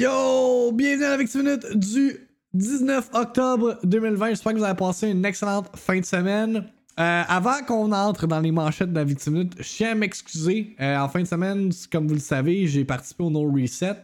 Yo, 0.00 0.72
bienvenue 0.72 1.04
à 1.04 1.18
la 1.18 1.18
Minute 1.18 1.76
du 1.76 2.26
19 2.54 3.10
octobre 3.12 3.78
2020. 3.84 4.30
J'espère 4.30 4.54
que 4.54 4.58
vous 4.58 4.64
avez 4.64 4.74
passé 4.74 5.10
une 5.10 5.26
excellente 5.26 5.68
fin 5.76 6.00
de 6.00 6.06
semaine. 6.06 6.64
Euh, 6.98 7.22
avant 7.28 7.62
qu'on 7.66 7.92
entre 7.92 8.26
dans 8.26 8.40
les 8.40 8.50
manchettes 8.50 8.92
de 8.92 8.94
la 8.94 9.04
Victime 9.04 9.34
Minute, 9.34 9.52
je 9.58 9.68
tiens 9.68 9.90
à 9.90 9.94
m'excuser. 9.94 10.74
Euh, 10.80 10.96
en 10.96 11.06
fin 11.10 11.20
de 11.20 11.26
semaine, 11.26 11.70
comme 11.92 12.08
vous 12.08 12.14
le 12.14 12.20
savez, 12.20 12.66
j'ai 12.66 12.86
participé 12.86 13.24
au 13.24 13.28
No 13.28 13.42
Reset. 13.52 13.96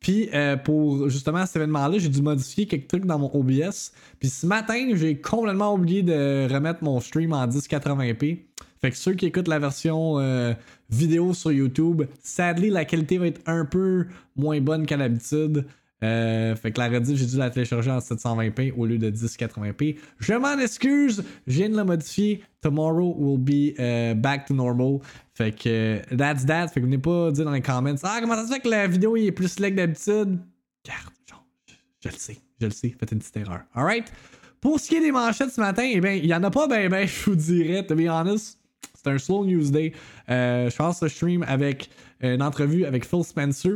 Puis 0.00 0.30
euh, 0.32 0.56
pour 0.56 1.10
justement 1.10 1.44
cet 1.44 1.56
événement-là, 1.56 1.98
j'ai 1.98 2.08
dû 2.08 2.22
modifier 2.22 2.64
quelques 2.64 2.88
trucs 2.88 3.04
dans 3.04 3.18
mon 3.18 3.30
OBS. 3.34 3.92
Puis 4.18 4.30
ce 4.30 4.46
matin, 4.46 4.92
j'ai 4.94 5.20
complètement 5.20 5.74
oublié 5.74 6.02
de 6.02 6.50
remettre 6.50 6.82
mon 6.82 7.00
stream 7.00 7.34
en 7.34 7.46
1080p. 7.46 8.38
Fait 8.84 8.90
que 8.90 8.98
ceux 8.98 9.14
qui 9.14 9.24
écoutent 9.24 9.48
la 9.48 9.58
version 9.58 10.18
euh, 10.18 10.52
vidéo 10.90 11.32
sur 11.32 11.50
YouTube, 11.50 12.02
sadly, 12.22 12.68
la 12.68 12.84
qualité 12.84 13.16
va 13.16 13.28
être 13.28 13.40
un 13.46 13.64
peu 13.64 14.04
moins 14.36 14.60
bonne 14.60 14.84
qu'à 14.84 14.98
l'habitude. 14.98 15.64
Euh, 16.02 16.54
fait 16.54 16.70
que 16.70 16.80
la 16.80 16.90
rediff, 16.90 17.16
j'ai 17.16 17.24
dû 17.24 17.38
la 17.38 17.48
télécharger 17.48 17.90
en 17.90 18.00
720p 18.00 18.74
au 18.76 18.84
lieu 18.84 18.98
de 18.98 19.10
1080p. 19.10 19.96
Je 20.18 20.34
m'en 20.34 20.58
excuse, 20.58 21.24
je 21.46 21.60
viens 21.60 21.70
de 21.70 21.76
la 21.76 21.84
modifier. 21.84 22.42
Tomorrow 22.60 23.16
will 23.16 23.38
be 23.38 23.72
uh, 23.78 24.14
back 24.20 24.44
to 24.44 24.52
normal. 24.52 24.98
Fait 25.32 25.58
que 25.58 26.02
that's 26.14 26.44
that. 26.44 26.68
Fait 26.68 26.80
que 26.80 26.84
venez 26.84 26.98
pas 26.98 27.30
dire 27.30 27.46
dans 27.46 27.52
les 27.52 27.62
comments 27.62 27.94
Ah, 28.02 28.18
comment 28.20 28.34
ça 28.34 28.46
se 28.46 28.52
fait 28.52 28.60
que 28.60 28.68
la 28.68 28.86
vidéo 28.86 29.16
est 29.16 29.32
plus 29.32 29.60
lag 29.60 29.74
d'habitude 29.74 30.40
Garde, 30.84 31.14
genre, 31.26 31.46
je, 31.66 31.74
je, 32.02 32.08
le 32.10 32.18
sais, 32.18 32.36
je 32.60 32.66
le 32.66 32.72
sais, 32.72 32.94
faites 33.00 33.12
une 33.12 33.20
petite 33.20 33.38
erreur. 33.38 33.62
Alright? 33.72 34.12
Pour 34.60 34.78
ce 34.78 34.90
qui 34.90 34.96
est 34.96 35.00
des 35.00 35.10
manchettes 35.10 35.52
ce 35.52 35.60
matin, 35.62 35.88
eh 35.90 36.02
bien, 36.02 36.12
il 36.12 36.26
y 36.26 36.34
en 36.34 36.42
a 36.42 36.50
pas 36.50 36.66
ben 36.68 36.90
ben, 36.90 37.08
je 37.08 37.30
vous 37.30 37.36
dirais, 37.36 37.86
to 37.86 37.94
be 37.94 38.10
honest. 38.10 38.58
C'est 39.04 39.10
un 39.10 39.18
slow 39.18 39.44
news 39.44 39.70
day. 39.70 39.92
Euh, 40.30 40.70
je 40.70 40.76
pense 40.76 41.02
le 41.02 41.08
stream 41.08 41.44
avec 41.46 41.90
une 42.20 42.42
entrevue 42.42 42.84
avec 42.84 43.04
Phil 43.04 43.22
Spencer 43.22 43.72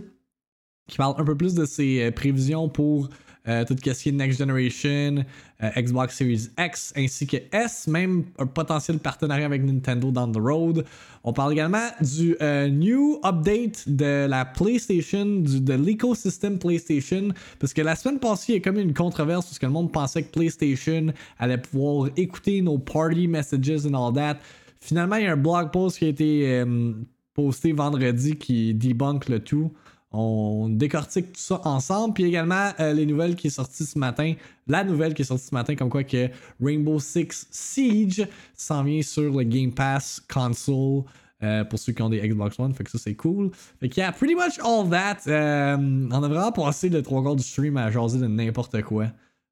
qui 0.89 0.97
parle 0.97 1.21
un 1.21 1.25
peu 1.25 1.37
plus 1.37 1.55
de 1.55 1.67
ses 1.67 2.03
euh, 2.03 2.11
prévisions 2.11 2.69
pour 2.69 3.11
euh, 3.49 3.65
tout 3.65 3.75
ce 3.83 4.03
qui 4.03 4.09
est 4.09 4.13
Next 4.13 4.39
Generation, 4.39 5.25
euh, 5.63 5.71
Xbox 5.77 6.17
Series 6.17 6.49
X 6.59 6.93
ainsi 6.97 7.27
que 7.27 7.39
S, 7.53 7.87
même 7.87 8.25
un 8.39 8.47
potentiel 8.47 8.99
partenariat 8.99 9.47
avec 9.47 9.63
Nintendo 9.63 10.11
down 10.11 10.33
the 10.33 10.39
road. 10.39 10.85
On 11.25 11.33
parle 11.33 11.55
également 11.55 11.87
du 12.03 12.37
euh, 12.43 12.69
new 12.69 13.19
update 13.25 13.89
de 13.89 14.27
la 14.27 14.45
PlayStation, 14.45 15.25
de 15.25 15.75
l'écosystème 15.75 16.59
PlayStation, 16.59 17.29
parce 17.59 17.73
que 17.73 17.81
la 17.81 17.97
semaine 17.97 18.19
passée, 18.19 18.53
il 18.53 18.55
y 18.57 18.59
a 18.59 18.61
comme 18.61 18.79
une 18.79 18.93
controverse 18.93 19.47
parce 19.47 19.59
que 19.59 19.67
le 19.67 19.73
monde 19.73 19.93
pensait 19.93 20.25
que 20.25 20.31
PlayStation 20.31 21.07
allait 21.39 21.59
pouvoir 21.59 22.11
écouter 22.17 22.61
nos 22.61 22.79
party 22.79 23.29
messages 23.29 23.87
and 23.87 23.95
all 23.95 24.13
that. 24.13 24.39
Finalement, 24.81 25.17
il 25.17 25.25
y 25.25 25.27
a 25.27 25.33
un 25.33 25.37
blog 25.37 25.71
post 25.71 25.99
qui 25.99 26.05
a 26.05 26.09
été 26.09 26.53
euh, 26.53 26.93
posté 27.35 27.73
vendredi 27.73 28.37
qui 28.37 28.75
debunk 28.75 29.29
le 29.29 29.41
tout. 29.41 29.73
On 30.11 30.69
décortique 30.71 31.33
tout 31.33 31.41
ça 31.41 31.61
ensemble. 31.65 32.15
Puis 32.15 32.25
également 32.25 32.71
euh, 32.81 32.93
les 32.93 33.05
nouvelles 33.07 33.37
qui 33.37 33.49
est 33.49 33.51
sorties 33.51 33.85
ce 33.85 33.99
matin. 33.99 34.35
La 34.67 34.85
nouvelle 34.85 35.15
qui 35.15 35.23
est 35.23 35.27
sortie 35.27 35.47
ce 35.47 35.55
matin, 35.55 35.75
comme 35.75 35.91
quoi 35.91 36.05
que 36.05 36.29
Rainbow 36.63 36.99
Six 36.99 37.47
Siege 37.51 38.27
s'en 38.55 38.83
vient 38.85 39.03
sur 39.03 39.37
le 39.37 39.45
Game 39.45 39.73
Pass 39.73 40.23
console. 40.33 41.05
euh, 41.43 41.65
pour 41.65 41.79
ceux 41.79 41.93
qui 41.93 42.03
ont 42.03 42.09
des 42.09 42.21
Xbox 42.27 42.59
One, 42.59 42.75
fait 42.75 42.85
que 42.85 42.91
ça 42.91 42.99
c'est 42.99 43.15
cool. 43.15 43.51
Fait 43.79 43.89
que 43.89 43.97
yeah, 43.97 44.11
pretty 44.11 44.35
much 44.35 44.59
all 44.65 44.89
that. 44.91 45.19
On 45.27 46.23
a 46.23 46.29
vraiment 46.29 46.53
passé 46.53 46.89
le 46.89 47.03
trois 47.03 47.23
quarts 47.23 47.37
du 47.37 47.45
stream 47.45 47.77
à 47.77 47.91
jaser 47.91 48.19
de 48.19 48.27
n'importe 48.27 48.83
quoi. 48.83 49.07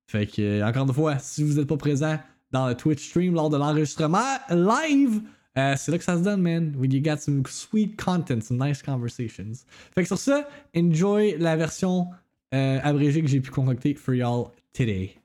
Fait 0.08 0.26
que, 0.26 0.62
encore 0.62 0.86
une 0.86 0.94
fois, 0.94 1.18
si 1.18 1.42
vous 1.42 1.54
n'êtes 1.54 1.66
pas 1.66 1.76
présent 1.76 2.16
dans 2.52 2.68
le 2.68 2.74
Twitch 2.74 3.08
stream 3.08 3.34
lors 3.34 3.50
de 3.50 3.56
l'enregistrement 3.56 4.38
live, 4.50 5.22
euh, 5.58 5.74
c'est 5.76 5.90
là 5.90 5.98
que 5.98 6.04
ça 6.04 6.18
se 6.18 6.22
donne, 6.22 6.42
man. 6.42 6.74
When 6.76 6.92
you 6.92 7.00
got 7.00 7.18
some 7.18 7.42
sweet 7.46 7.96
content, 7.96 8.42
some 8.42 8.58
nice 8.58 8.82
conversations. 8.82 9.64
Fait 9.94 10.02
que 10.02 10.06
sur 10.06 10.18
ça, 10.18 10.46
enjoy 10.76 11.36
la 11.38 11.56
version 11.56 12.08
euh, 12.54 12.78
abrégée 12.82 13.22
que 13.22 13.28
j'ai 13.28 13.40
pu 13.40 13.50
concocter 13.50 13.94
for 13.94 14.14
y'all 14.14 14.52
today. 14.72 15.16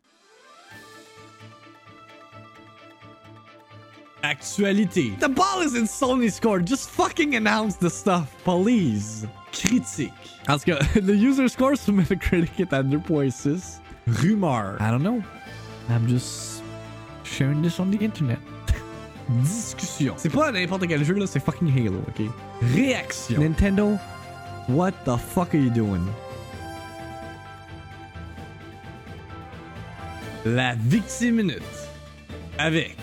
Actualité. 4.23 5.11
The 5.19 5.29
ball 5.29 5.63
is 5.63 5.75
in 5.75 5.85
Sony's 5.87 6.39
court. 6.39 6.65
Just 6.65 6.89
fucking 6.91 7.35
announce 7.35 7.75
the 7.77 7.89
stuff, 7.89 8.31
please. 8.43 9.27
Critique. 9.51 10.13
Tout 10.45 10.59
cas, 10.65 10.79
the 11.01 11.15
user 11.15 11.49
score 11.49 11.75
sur 11.75 11.93
Metacritic 11.93 12.59
est 12.59 12.71
à 12.71 12.83
2.6. 12.83 13.79
Rumeur. 14.07 14.77
I 14.79 14.91
don't 14.91 15.03
know. 15.03 15.21
I'm 15.89 16.07
just 16.07 16.60
sharing 17.23 17.61
this 17.61 17.79
on 17.79 17.91
the 17.91 18.01
internet. 18.01 18.39
Discussion. 19.43 20.15
C'est 20.17 20.29
pas 20.29 20.51
n'importe 20.51 20.87
quel 20.87 21.03
jeu 21.03 21.13
là, 21.13 21.25
c'est 21.27 21.39
fucking 21.39 21.69
Halo, 21.69 22.01
ok? 22.07 22.25
Réaction. 22.73 23.39
Nintendo, 23.39 23.97
what 24.67 24.91
the 25.05 25.17
fuck 25.17 25.53
are 25.53 25.61
you 25.61 25.69
doing? 25.69 26.05
La 30.45 30.73
Victime 30.75 31.35
Minute. 31.35 31.61
Avec 32.57 32.97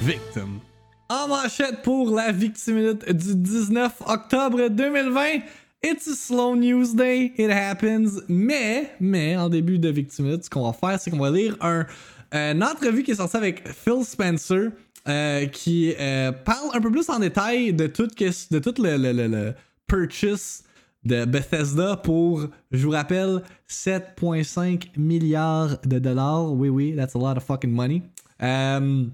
Victim. 0.00 0.60
En 1.08 1.28
manchette 1.28 1.82
pour 1.82 2.10
la 2.10 2.32
Victime 2.32 2.74
Minute 2.74 3.12
du 3.12 3.36
19 3.36 4.02
octobre 4.06 4.68
2020. 4.68 5.42
It's 5.82 6.06
a 6.08 6.14
slow 6.14 6.56
news 6.56 6.94
day, 6.94 7.32
it 7.38 7.50
happens. 7.50 8.20
Mais, 8.28 8.90
mais, 9.00 9.36
en 9.36 9.48
début 9.48 9.78
de 9.78 9.88
Victime 9.88 10.26
Minute, 10.26 10.44
ce 10.44 10.50
qu'on 10.50 10.70
va 10.70 10.72
faire, 10.72 11.00
c'est 11.00 11.10
qu'on 11.10 11.18
va 11.18 11.30
lire 11.30 11.56
un, 11.62 11.86
une 12.32 12.62
entrevue 12.62 13.02
qui 13.02 13.12
est 13.12 13.16
sortie 13.16 13.36
avec 13.36 13.68
Phil 13.68 14.04
Spencer. 14.04 14.70
Euh, 15.08 15.46
qui 15.46 15.94
euh, 15.98 16.30
parle 16.30 16.68
un 16.74 16.80
peu 16.80 16.90
plus 16.90 17.08
en 17.08 17.18
détail 17.18 17.72
de 17.72 17.86
tout, 17.86 18.06
que, 18.08 18.52
de 18.52 18.58
tout 18.58 18.74
le, 18.82 18.98
le, 18.98 19.12
le, 19.12 19.28
le 19.28 19.54
purchase 19.86 20.62
de 21.04 21.24
Bethesda 21.24 21.96
pour, 21.96 22.46
je 22.70 22.84
vous 22.84 22.92
rappelle, 22.92 23.42
7,5 23.68 24.98
milliards 24.98 25.78
de 25.86 25.98
dollars. 25.98 26.52
Oui, 26.52 26.68
oui, 26.68 26.94
that's 26.94 27.14
a 27.14 27.18
lot 27.18 27.36
of 27.38 27.44
fucking 27.44 27.72
money. 27.72 28.02
Euh, 28.42 29.06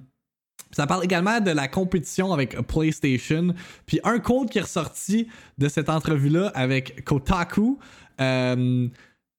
ça 0.73 0.87
parle 0.87 1.05
également 1.05 1.41
de 1.41 1.53
la 1.53 1.69
compétition 1.69 2.33
avec 2.33 2.61
PlayStation. 2.67 3.55
Puis 3.87 4.01
un 4.03 4.19
code 4.19 4.51
qui 4.51 4.59
est 4.59 4.63
ressorti 4.63 5.29
de 5.57 5.69
cette 5.69 5.89
entrevue-là 5.89 6.51
avec 6.55 7.05
Kotaku, 7.05 7.79
euh, 8.21 8.89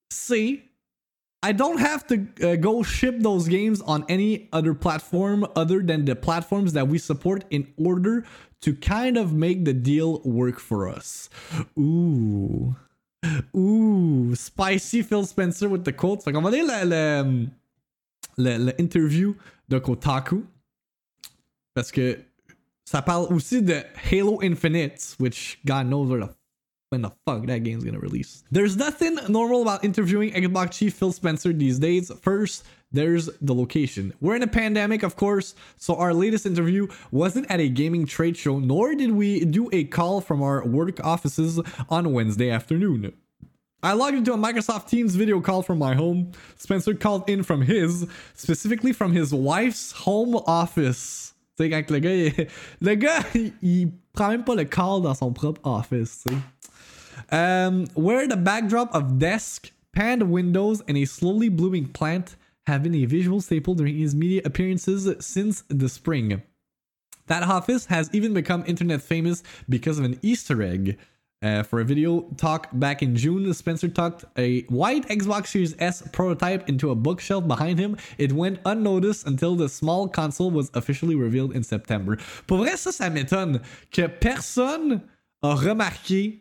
c'est 0.09 0.61
I 1.47 1.53
don't 1.53 1.77
have 1.77 2.05
to 2.07 2.27
uh, 2.43 2.55
go 2.57 2.83
ship 2.83 3.15
those 3.19 3.47
games 3.47 3.79
on 3.79 4.03
any 4.09 4.49
other 4.51 4.73
platform 4.73 5.47
other 5.55 5.79
than 5.81 6.03
the 6.03 6.13
platforms 6.13 6.73
that 6.73 6.89
we 6.89 6.97
support 6.97 7.45
in 7.49 7.73
order 7.77 8.25
to 8.63 8.73
kind 8.73 9.15
of 9.15 9.31
make 9.31 9.63
the 9.63 9.71
deal 9.71 10.19
work 10.25 10.59
for 10.59 10.89
us. 10.89 11.29
Ooh. 11.79 12.75
Ooh. 13.55 14.35
Spicy 14.35 15.01
Phil 15.03 15.25
Spencer 15.25 15.69
with 15.69 15.85
the 15.85 15.93
quotes. 15.93 16.25
Fait 16.25 16.33
qu'on 16.33 16.41
va 16.41 16.51
lire 16.51 16.65
l'interview 18.37 19.35
de 19.69 19.79
Kotaku. 19.79 20.43
Parce 21.73 21.93
que 21.93 22.19
ça 22.83 23.01
parle 23.01 23.33
aussi 23.33 23.61
de 23.61 23.83
Halo 24.11 24.41
Infinite, 24.41 25.15
which 25.17 25.59
God 25.65 25.87
knows 25.87 26.09
where 26.09 26.19
the 26.19 26.36
when 26.89 27.01
the 27.01 27.11
fuck 27.25 27.45
that 27.47 27.63
game's 27.63 27.83
gonna 27.83 27.99
release. 27.99 28.43
There's 28.51 28.77
nothing 28.77 29.17
normal 29.27 29.61
about 29.61 29.83
interviewing 29.83 30.31
Xbox 30.31 30.71
chief 30.71 30.93
Phil 30.93 31.11
Spencer 31.11 31.51
these 31.51 31.79
days. 31.79 32.11
First, 32.21 32.63
there's 32.91 33.29
the 33.41 33.53
location. 33.53 34.13
We're 34.21 34.37
in 34.37 34.43
a 34.43 34.47
pandemic, 34.47 35.03
of 35.03 35.17
course, 35.17 35.55
so 35.77 35.95
our 35.95 36.13
latest 36.13 36.45
interview 36.45 36.87
wasn't 37.11 37.51
at 37.51 37.59
a 37.59 37.67
gaming 37.67 38.05
trade 38.05 38.37
show, 38.37 38.59
nor 38.59 38.95
did 38.95 39.11
we 39.11 39.43
do 39.43 39.69
a 39.73 39.83
call 39.83 40.21
from 40.21 40.41
our 40.41 40.65
work 40.65 41.03
offices 41.03 41.59
on 41.89 42.13
Wednesday 42.13 42.49
afternoon. 42.49 43.13
I 43.83 43.93
logged 43.93 44.15
into 44.15 44.33
a 44.33 44.37
Microsoft 44.37 44.87
Teams 44.87 45.15
video 45.15 45.39
call 45.39 45.61
from 45.61 45.77
my 45.77 45.93
home. 45.93 46.31
Spencer 46.55 46.93
called 46.93 47.29
in 47.29 47.43
from 47.43 47.61
his, 47.61 48.07
specifically 48.33 48.91
from 48.93 49.11
his 49.11 49.33
wife's 49.33 49.91
home 49.91 50.35
office. 50.47 51.33
Tu 51.57 51.69
quand 51.69 51.89
le 51.89 51.99
gars, 51.99 52.47
le 52.81 52.95
gars, 52.95 53.23
il, 53.61 53.91
prend 54.13 54.29
même 54.29 54.43
pas 54.43 54.55
le 54.55 54.65
call 54.65 55.01
dans 55.01 55.13
son 55.13 55.31
propre 55.31 55.61
office. 55.63 56.23
Um, 57.31 57.87
where 57.93 58.27
the 58.27 58.37
backdrop 58.37 58.93
of 58.93 59.19
desk, 59.19 59.71
panned 59.93 60.23
windows, 60.29 60.81
and 60.87 60.97
a 60.97 61.05
slowly 61.05 61.49
blooming 61.49 61.87
plant 61.87 62.35
have 62.67 62.83
been 62.83 62.95
a 62.95 63.05
visual 63.05 63.41
staple 63.41 63.75
during 63.75 63.97
his 63.97 64.13
media 64.13 64.41
appearances 64.43 65.13
since 65.25 65.63
the 65.69 65.89
spring. 65.89 66.41
That 67.27 67.43
office 67.43 67.85
has 67.85 68.09
even 68.13 68.33
become 68.33 68.63
internet 68.67 69.01
famous 69.01 69.43
because 69.69 69.99
of 69.99 70.05
an 70.05 70.19
Easter 70.21 70.61
egg. 70.61 70.97
Uh, 71.43 71.61
for 71.61 71.79
a 71.79 71.85
video 71.85 72.21
talk 72.35 72.67
back 72.73 73.03
in 73.03 73.15
June, 73.15 73.53
Spencer 73.53 73.87
tucked 73.87 74.25
a 74.37 74.61
white 74.63 75.07
Xbox 75.07 75.47
Series 75.47 75.75
S 75.77 76.01
prototype 76.11 76.67
into 76.67 76.89
a 76.89 76.95
bookshelf 76.95 77.47
behind 77.47 77.77
him. 77.77 77.95
It 78.17 78.31
went 78.31 78.59
unnoticed 78.65 79.27
until 79.27 79.55
the 79.55 79.69
small 79.69 80.07
console 80.07 80.49
was 80.49 80.71
officially 80.73 81.15
revealed 81.15 81.53
in 81.55 81.61
September. 81.61 82.17
Pour 82.47 82.57
vrai, 82.57 82.75
ça, 82.75 82.91
ça 82.91 83.11
m'étonne 83.11 83.61
que 83.91 84.07
personne 84.07 85.03
a 85.43 85.53
remarqué 85.53 86.39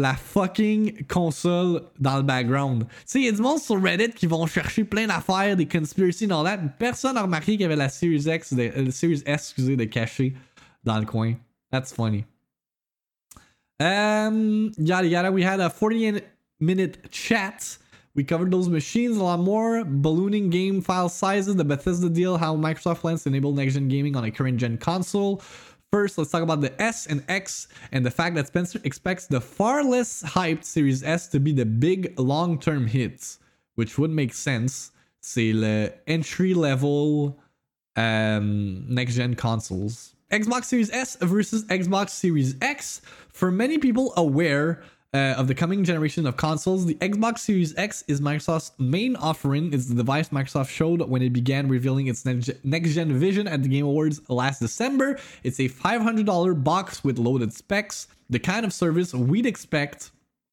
la 0.00 0.14
fucking 0.14 1.04
console 1.06 1.82
dans 1.98 2.16
le 2.16 2.22
background. 2.22 2.86
Tu 2.88 2.94
sais, 3.04 3.18
il 3.20 3.26
y 3.26 3.28
a 3.28 3.32
du 3.32 3.42
monde 3.42 3.58
sur 3.58 3.80
Reddit 3.80 4.12
qui 4.14 4.26
vont 4.26 4.46
chercher 4.46 4.84
plein 4.84 5.06
d'affaires, 5.06 5.56
des 5.56 5.66
conspiracies, 5.66 6.24
all 6.32 6.44
that. 6.44 6.58
Personne 6.78 7.14
n'a 7.14 7.22
remarqué 7.22 7.52
qu'il 7.52 7.60
y 7.60 7.64
avait 7.64 7.76
la 7.76 7.88
Series 7.88 8.24
X, 8.26 8.54
de, 8.54 8.62
euh, 8.62 8.90
Series 8.90 9.22
S, 9.26 9.50
excusez, 9.50 9.76
de 9.76 9.84
caché 9.84 10.34
dans 10.84 10.98
le 10.98 11.04
coin. 11.04 11.34
That's 11.70 11.92
funny. 11.92 12.24
Um, 13.78 14.72
yada 14.78 15.06
yada. 15.06 15.30
We 15.30 15.44
had 15.44 15.60
a 15.60 15.70
48 15.70 16.24
minute 16.60 17.10
chat. 17.10 17.78
We 18.14 18.24
covered 18.24 18.50
those 18.50 18.68
machines 18.68 19.16
a 19.18 19.22
lot 19.22 19.38
more, 19.38 19.84
ballooning 19.84 20.50
game 20.50 20.82
file 20.82 21.08
sizes, 21.08 21.54
the 21.54 21.64
Bethesda 21.64 22.08
deal, 22.08 22.36
how 22.36 22.56
Microsoft 22.56 22.98
plans 22.98 23.22
to 23.22 23.28
enable 23.28 23.52
next 23.52 23.74
gen 23.74 23.86
gaming 23.88 24.16
on 24.16 24.24
a 24.24 24.30
current 24.30 24.58
gen 24.58 24.78
console. 24.78 25.40
First, 25.92 26.18
let's 26.18 26.30
talk 26.30 26.42
about 26.42 26.60
the 26.60 26.80
S 26.80 27.06
and 27.06 27.24
X 27.28 27.66
and 27.90 28.06
the 28.06 28.12
fact 28.12 28.36
that 28.36 28.46
Spencer 28.46 28.80
expects 28.84 29.26
the 29.26 29.40
far 29.40 29.82
less 29.82 30.22
hyped 30.22 30.64
Series 30.64 31.02
S 31.02 31.26
to 31.28 31.40
be 31.40 31.52
the 31.52 31.66
big 31.66 32.16
long 32.16 32.60
term 32.60 32.86
hits, 32.86 33.40
which 33.74 33.98
would 33.98 34.10
make 34.12 34.32
sense. 34.32 34.92
C'est 35.20 35.52
le 35.52 35.90
entry 36.06 36.54
level 36.54 37.36
um, 37.96 38.84
next 38.88 39.16
gen 39.16 39.34
consoles. 39.34 40.14
Xbox 40.30 40.66
Series 40.66 40.90
S 40.92 41.16
versus 41.22 41.64
Xbox 41.64 42.10
Series 42.10 42.54
X. 42.62 43.02
For 43.32 43.50
many 43.50 43.76
people 43.76 44.12
aware 44.16 44.84
uh, 45.12 45.34
of 45.36 45.48
the 45.48 45.54
coming 45.54 45.82
generation 45.82 46.26
of 46.26 46.36
consoles, 46.36 46.86
the 46.86 46.94
Xbox 46.96 47.38
Series 47.38 47.76
X 47.76 48.04
is 48.06 48.20
Microsoft's 48.20 48.72
main 48.78 49.16
offering. 49.16 49.72
It's 49.72 49.86
the 49.86 49.94
device 49.94 50.28
Microsoft 50.28 50.68
showed 50.68 51.02
when 51.02 51.20
it 51.20 51.32
began 51.32 51.68
revealing 51.68 52.06
its 52.06 52.24
next 52.24 52.94
gen 52.94 53.18
vision 53.18 53.48
at 53.48 53.62
the 53.62 53.68
Game 53.68 53.86
Awards 53.86 54.20
last 54.28 54.60
December. 54.60 55.18
It's 55.42 55.58
a 55.58 55.68
$500 55.68 56.62
box 56.62 57.02
with 57.02 57.18
loaded 57.18 57.52
specs, 57.52 58.06
the 58.28 58.38
kind 58.38 58.64
of 58.64 58.72
service 58.72 59.12
we'd 59.12 59.46
expect 59.46 60.12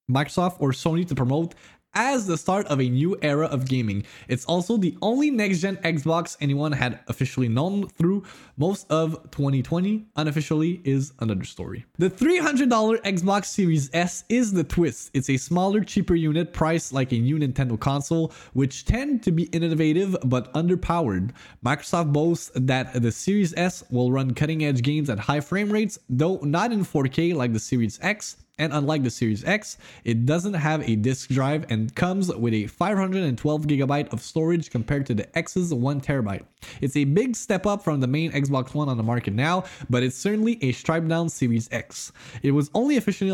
Microsoft 0.09 0.55
or 0.59 0.71
Sony 0.71 1.07
to 1.07 1.13
promote 1.13 1.53
as 1.93 2.27
the 2.27 2.37
start 2.37 2.67
of 2.67 2.79
a 2.79 2.87
new 2.87 3.17
era 3.21 3.47
of 3.47 3.67
gaming. 3.67 4.03
It's 4.27 4.45
also 4.45 4.77
the 4.77 4.95
only 5.01 5.31
next 5.31 5.59
gen 5.59 5.77
Xbox 5.77 6.37
anyone 6.39 6.71
had 6.71 6.99
officially 7.07 7.47
known 7.47 7.89
through 7.89 8.23
most 8.55 8.85
of 8.91 9.13
2020. 9.31 10.05
Unofficially 10.15 10.81
is 10.83 11.13
another 11.19 11.43
story. 11.43 11.85
The 11.97 12.09
$300 12.09 13.01
Xbox 13.01 13.45
Series 13.45 13.89
S 13.93 14.25
is 14.29 14.53
the 14.53 14.63
twist. 14.63 15.09
It's 15.13 15.29
a 15.29 15.37
smaller, 15.37 15.83
cheaper 15.83 16.15
unit 16.15 16.53
priced 16.53 16.93
like 16.93 17.11
a 17.11 17.19
new 17.19 17.37
Nintendo 17.37 17.79
console, 17.79 18.31
which 18.53 18.85
tend 18.85 19.23
to 19.23 19.31
be 19.31 19.43
innovative 19.45 20.15
but 20.23 20.53
underpowered. 20.53 21.31
Microsoft 21.65 22.13
boasts 22.13 22.51
that 22.55 23.01
the 23.01 23.11
Series 23.11 23.53
S 23.57 23.83
will 23.89 24.11
run 24.11 24.33
cutting 24.33 24.63
edge 24.63 24.83
games 24.83 25.09
at 25.09 25.19
high 25.19 25.39
frame 25.41 25.71
rates, 25.71 25.97
though 26.09 26.37
not 26.43 26.71
in 26.71 26.85
4K 26.85 27.33
like 27.33 27.53
the 27.53 27.59
Series 27.59 27.99
X 28.01 28.37
and 28.57 28.73
unlike 28.73 29.03
the 29.03 29.09
Series 29.09 29.43
X, 29.43 29.77
it 30.03 30.25
doesn't 30.25 30.55
have 30.55 30.87
a 30.87 30.95
disk 30.95 31.29
drive 31.29 31.65
and 31.69 31.93
comes 31.95 32.33
with 32.33 32.53
a 32.53 32.67
512 32.67 33.61
gigabyte 33.67 34.11
of 34.11 34.21
storage 34.21 34.69
compared 34.69 35.05
to 35.05 35.13
the 35.13 35.37
X's 35.37 35.73
1 35.73 36.01
terabyte. 36.01 36.45
It's 36.81 36.95
a 36.95 37.03
big 37.03 37.35
step 37.35 37.65
up 37.65 37.83
from 37.83 37.99
the 37.99 38.07
main 38.07 38.31
Xbox 38.31 38.73
One 38.73 38.89
on 38.89 38.97
the 38.97 39.03
market 39.03 39.33
now, 39.33 39.65
but 39.89 40.03
it's 40.03 40.15
certainly 40.15 40.57
a 40.63 40.71
stripped 40.71 41.07
down 41.07 41.29
Series 41.29 41.69
X. 41.71 42.11
It 42.41 42.51
was 42.51 42.69
only 42.73 42.97
officially 42.97 43.31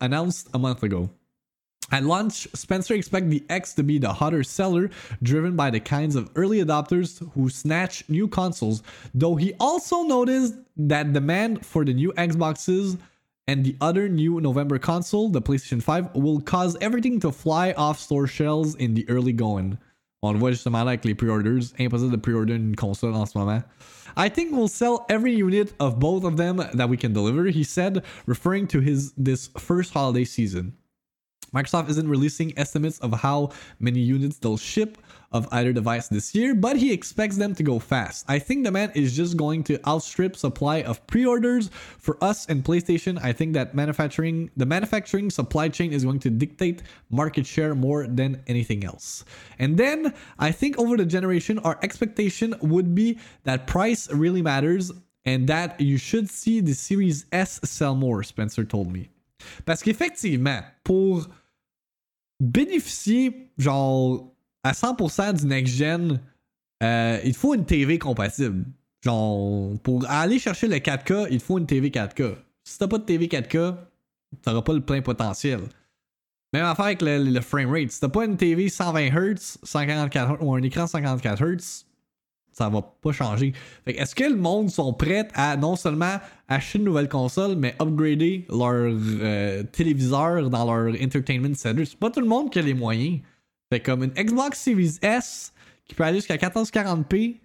announced 0.00 0.48
a 0.52 0.58
month 0.58 0.82
ago. 0.82 1.10
At 1.92 2.02
launch, 2.02 2.48
Spencer 2.52 2.94
expects 2.94 3.28
the 3.28 3.44
X 3.48 3.72
to 3.74 3.84
be 3.84 3.98
the 3.98 4.12
hotter 4.12 4.42
seller, 4.42 4.90
driven 5.22 5.54
by 5.54 5.70
the 5.70 5.78
kinds 5.78 6.16
of 6.16 6.28
early 6.34 6.62
adopters 6.62 7.22
who 7.34 7.48
snatch 7.48 8.02
new 8.08 8.26
consoles, 8.26 8.82
though 9.14 9.36
he 9.36 9.54
also 9.60 10.02
noticed 10.02 10.54
that 10.76 11.12
demand 11.12 11.64
for 11.64 11.84
the 11.84 11.94
new 11.94 12.12
Xboxes 12.14 12.98
and 13.48 13.64
the 13.64 13.76
other 13.80 14.08
new 14.08 14.40
November 14.40 14.78
console, 14.78 15.28
the 15.28 15.40
PlayStation 15.40 15.82
5, 15.82 16.14
will 16.14 16.40
cause 16.40 16.76
everything 16.80 17.20
to 17.20 17.30
fly 17.30 17.72
off 17.72 17.98
store 17.98 18.26
shelves 18.26 18.74
in 18.74 18.94
the 18.94 19.08
early 19.08 19.32
going. 19.32 19.78
On 20.22 20.32
le 20.32 20.38
voit 20.38 20.50
justement 20.50 20.84
pre-orders. 21.16 21.72
Impossible 21.78 22.10
de 22.10 22.18
pre-order 22.18 22.58
console 22.76 23.14
en 23.14 23.26
ce 23.26 23.36
moment. 23.36 23.64
I 24.16 24.28
think 24.28 24.52
we'll 24.52 24.66
sell 24.66 25.04
every 25.08 25.34
unit 25.34 25.74
of 25.78 26.00
both 26.00 26.24
of 26.24 26.36
them 26.36 26.56
that 26.72 26.88
we 26.88 26.96
can 26.96 27.12
deliver, 27.12 27.44
he 27.44 27.62
said, 27.62 28.02
referring 28.24 28.66
to 28.68 28.80
his 28.80 29.12
this 29.12 29.48
first 29.58 29.92
holiday 29.92 30.24
season. 30.24 30.72
Microsoft 31.56 31.88
isn't 31.88 32.08
releasing 32.08 32.52
estimates 32.58 32.98
of 32.98 33.12
how 33.14 33.50
many 33.80 34.00
units 34.00 34.36
they'll 34.36 34.58
ship 34.58 34.98
of 35.32 35.48
either 35.52 35.72
device 35.72 36.08
this 36.08 36.34
year, 36.34 36.54
but 36.54 36.76
he 36.76 36.92
expects 36.92 37.36
them 37.36 37.54
to 37.54 37.62
go 37.62 37.78
fast. 37.78 38.24
I 38.28 38.38
think 38.38 38.64
demand 38.64 38.92
is 38.94 39.16
just 39.16 39.36
going 39.36 39.64
to 39.64 39.80
outstrip 39.88 40.36
supply 40.36 40.82
of 40.82 41.04
pre-orders 41.06 41.70
for 41.98 42.22
us 42.22 42.46
and 42.46 42.62
PlayStation. 42.62 43.18
I 43.22 43.32
think 43.32 43.54
that 43.54 43.74
manufacturing 43.74 44.50
the 44.56 44.66
manufacturing 44.66 45.30
supply 45.30 45.68
chain 45.68 45.92
is 45.92 46.04
going 46.04 46.20
to 46.20 46.30
dictate 46.30 46.82
market 47.10 47.46
share 47.46 47.74
more 47.74 48.06
than 48.06 48.42
anything 48.46 48.84
else. 48.84 49.24
And 49.58 49.76
then 49.78 50.12
I 50.38 50.52
think 50.52 50.78
over 50.78 50.96
the 50.96 51.06
generation 51.06 51.58
our 51.60 51.78
expectation 51.82 52.54
would 52.60 52.94
be 52.94 53.18
that 53.44 53.66
price 53.66 54.10
really 54.12 54.42
matters 54.42 54.92
and 55.24 55.48
that 55.48 55.80
you 55.80 55.98
should 55.98 56.30
see 56.30 56.60
the 56.60 56.74
Series 56.74 57.26
S 57.32 57.60
sell 57.64 57.94
more, 57.94 58.22
Spencer 58.22 58.64
told 58.64 58.92
me. 58.92 59.08
Parce 59.64 59.82
qu'effectivement, 59.82 60.64
pour 60.84 61.26
bénéficier 62.40 63.50
genre 63.58 64.32
à 64.62 64.72
100% 64.72 65.40
du 65.40 65.46
next-gen, 65.46 66.20
euh, 66.82 67.20
il 67.24 67.34
faut 67.34 67.54
une 67.54 67.64
TV 67.64 67.98
compatible. 67.98 68.64
Genre, 69.02 69.78
pour 69.82 70.04
aller 70.08 70.38
chercher 70.38 70.66
le 70.66 70.76
4K, 70.76 71.28
il 71.30 71.40
faut 71.40 71.58
une 71.58 71.66
TV 71.66 71.90
4K. 71.90 72.34
Si 72.64 72.78
t'as 72.78 72.88
pas 72.88 72.98
de 72.98 73.04
TV 73.04 73.28
4K, 73.28 73.76
t'auras 74.42 74.62
pas 74.62 74.72
le 74.72 74.80
plein 74.80 75.00
potentiel. 75.00 75.60
Même 76.52 76.64
affaire 76.64 76.86
avec 76.86 77.02
le, 77.02 77.18
le 77.18 77.40
frame 77.40 77.70
rate. 77.70 77.90
Si 77.90 78.00
t'as 78.00 78.08
pas 78.08 78.24
une 78.24 78.36
TV 78.36 78.68
120 78.68 79.10
Hz, 79.10 79.58
144 79.62 80.32
Hz 80.32 80.44
ou 80.44 80.54
un 80.54 80.62
écran 80.62 80.86
144 80.86 81.42
Hz, 81.44 81.86
ça 82.56 82.70
va 82.70 82.80
pas 82.80 83.12
changer. 83.12 83.52
est-ce 83.86 84.14
que 84.14 84.24
le 84.24 84.36
monde 84.36 84.70
sont 84.70 84.94
prêts 84.94 85.28
à 85.34 85.56
non 85.58 85.76
seulement 85.76 86.18
acheter 86.48 86.78
une 86.78 86.84
nouvelle 86.84 87.08
console, 87.08 87.54
mais 87.56 87.74
upgrader 87.80 88.46
leur 88.48 88.72
euh, 88.72 89.62
téléviseur 89.64 90.48
dans 90.48 90.64
leur 90.64 90.94
entertainment 91.02 91.54
center? 91.54 91.84
C'est 91.84 91.98
pas 91.98 92.10
tout 92.10 92.20
le 92.20 92.26
monde 92.26 92.50
qui 92.50 92.58
a 92.58 92.62
les 92.62 92.72
moyens. 92.72 93.20
Fait 93.70 93.80
comme 93.80 94.04
une 94.04 94.10
Xbox 94.10 94.58
Series 94.58 94.98
S 95.02 95.52
qui 95.84 95.94
peut 95.94 96.04
aller 96.04 96.18
jusqu'à 96.18 96.36
1440p, 96.36 97.36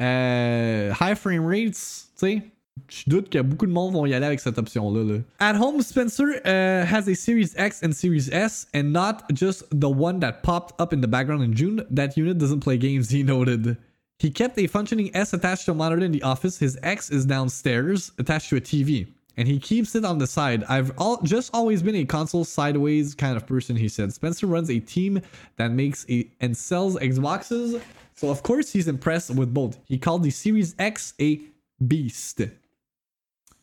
euh, 0.00 0.92
high 1.00 1.16
frame 1.16 1.46
rates, 1.46 1.72
tu 1.72 2.26
sais. 2.26 2.42
Je 2.88 3.04
doute 3.08 3.30
que 3.30 3.40
beaucoup 3.40 3.66
de 3.66 3.72
monde 3.72 3.94
vont 3.94 4.06
y 4.06 4.14
aller 4.14 4.26
avec 4.26 4.38
cette 4.38 4.58
option-là. 4.58 5.02
Là. 5.02 5.20
At 5.40 5.58
home, 5.58 5.80
Spencer 5.80 6.40
uh, 6.44 6.84
has 6.86 7.08
a 7.08 7.14
Series 7.14 7.54
X 7.56 7.82
and 7.82 7.92
Series 7.92 8.28
S, 8.30 8.68
and 8.72 8.92
not 8.92 9.24
just 9.32 9.64
the 9.70 9.88
one 9.88 10.20
that 10.20 10.42
popped 10.42 10.80
up 10.80 10.92
in 10.92 11.00
the 11.00 11.08
background 11.08 11.42
in 11.42 11.54
June. 11.54 11.84
That 11.90 12.16
unit 12.16 12.38
doesn't 12.38 12.60
play 12.60 12.78
games, 12.78 13.10
he 13.10 13.24
noted. 13.24 13.78
He 14.18 14.30
kept 14.30 14.58
a 14.58 14.66
functioning 14.66 15.14
S 15.14 15.32
attached 15.32 15.66
to 15.66 15.72
a 15.72 15.74
monitor 15.74 16.04
in 16.04 16.12
the 16.12 16.22
office. 16.22 16.58
His 16.58 16.78
X 16.82 17.10
is 17.10 17.24
downstairs, 17.24 18.12
attached 18.18 18.48
to 18.50 18.56
a 18.56 18.60
TV 18.60 19.08
and 19.38 19.46
he 19.46 19.60
keeps 19.60 19.94
it 19.94 20.04
on 20.04 20.18
the 20.18 20.26
side. 20.26 20.64
I've 20.64 20.90
all, 20.98 21.22
just 21.22 21.54
always 21.54 21.80
been 21.80 21.94
a 21.94 22.04
console 22.04 22.44
sideways 22.44 23.14
kind 23.14 23.36
of 23.36 23.46
person, 23.46 23.76
he 23.76 23.88
said. 23.88 24.12
Spencer 24.12 24.48
runs 24.48 24.68
a 24.68 24.80
team 24.80 25.22
that 25.56 25.70
makes 25.70 26.04
a, 26.10 26.28
and 26.40 26.56
sells 26.56 26.96
Xboxes, 26.96 27.80
so 28.16 28.30
of 28.30 28.42
course 28.42 28.72
he's 28.72 28.88
impressed 28.88 29.30
with 29.30 29.54
both. 29.54 29.78
He 29.84 29.96
called 29.96 30.24
the 30.24 30.30
Series 30.30 30.74
X 30.80 31.14
a 31.20 31.40
beast. 31.86 32.40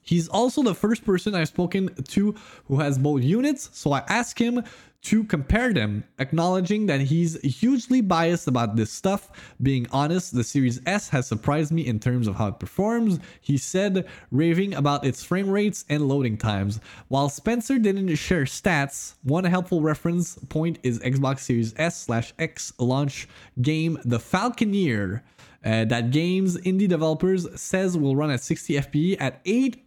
He's 0.05 0.27
also 0.27 0.63
the 0.63 0.75
first 0.75 1.03
person 1.03 1.35
I've 1.35 1.47
spoken 1.47 1.93
to 1.93 2.35
who 2.65 2.79
has 2.79 2.97
both 2.97 3.23
units, 3.23 3.69
so 3.73 3.91
I 3.91 4.03
asked 4.07 4.39
him 4.39 4.63
to 5.05 5.23
compare 5.23 5.71
them, 5.71 6.03
acknowledging 6.17 6.87
that 6.87 6.99
he's 6.99 7.39
hugely 7.41 8.01
biased 8.01 8.47
about 8.47 8.75
this 8.75 8.91
stuff. 8.91 9.29
Being 9.61 9.85
honest, 9.91 10.33
the 10.33 10.43
Series 10.43 10.81
S 10.87 11.09
has 11.09 11.27
surprised 11.27 11.71
me 11.71 11.85
in 11.85 11.99
terms 11.99 12.27
of 12.27 12.35
how 12.35 12.47
it 12.47 12.59
performs, 12.59 13.19
he 13.39 13.55
said, 13.55 14.07
raving 14.31 14.73
about 14.73 15.05
its 15.05 15.23
frame 15.23 15.49
rates 15.49 15.85
and 15.89 16.07
loading 16.07 16.37
times. 16.37 16.79
While 17.07 17.29
Spencer 17.29 17.77
didn't 17.77 18.15
share 18.15 18.45
stats, 18.45 19.13
one 19.21 19.43
helpful 19.43 19.81
reference 19.81 20.39
point 20.49 20.79
is 20.81 20.97
Xbox 20.99 21.39
Series 21.41 21.75
S 21.77 22.01
slash 22.01 22.33
X 22.39 22.73
launch 22.79 23.27
game 23.61 23.99
The 24.05 24.17
Falconeer. 24.17 25.21
Uh, 25.63 25.83
that 25.85 26.11
game's 26.11 26.57
indie 26.61 26.87
developers 26.87 27.47
says 27.59 27.97
will 27.97 28.15
run 28.15 28.29
at 28.29 28.41
60 28.41 28.73
FPS 28.73 29.17
at 29.19 29.41
8 29.45 29.84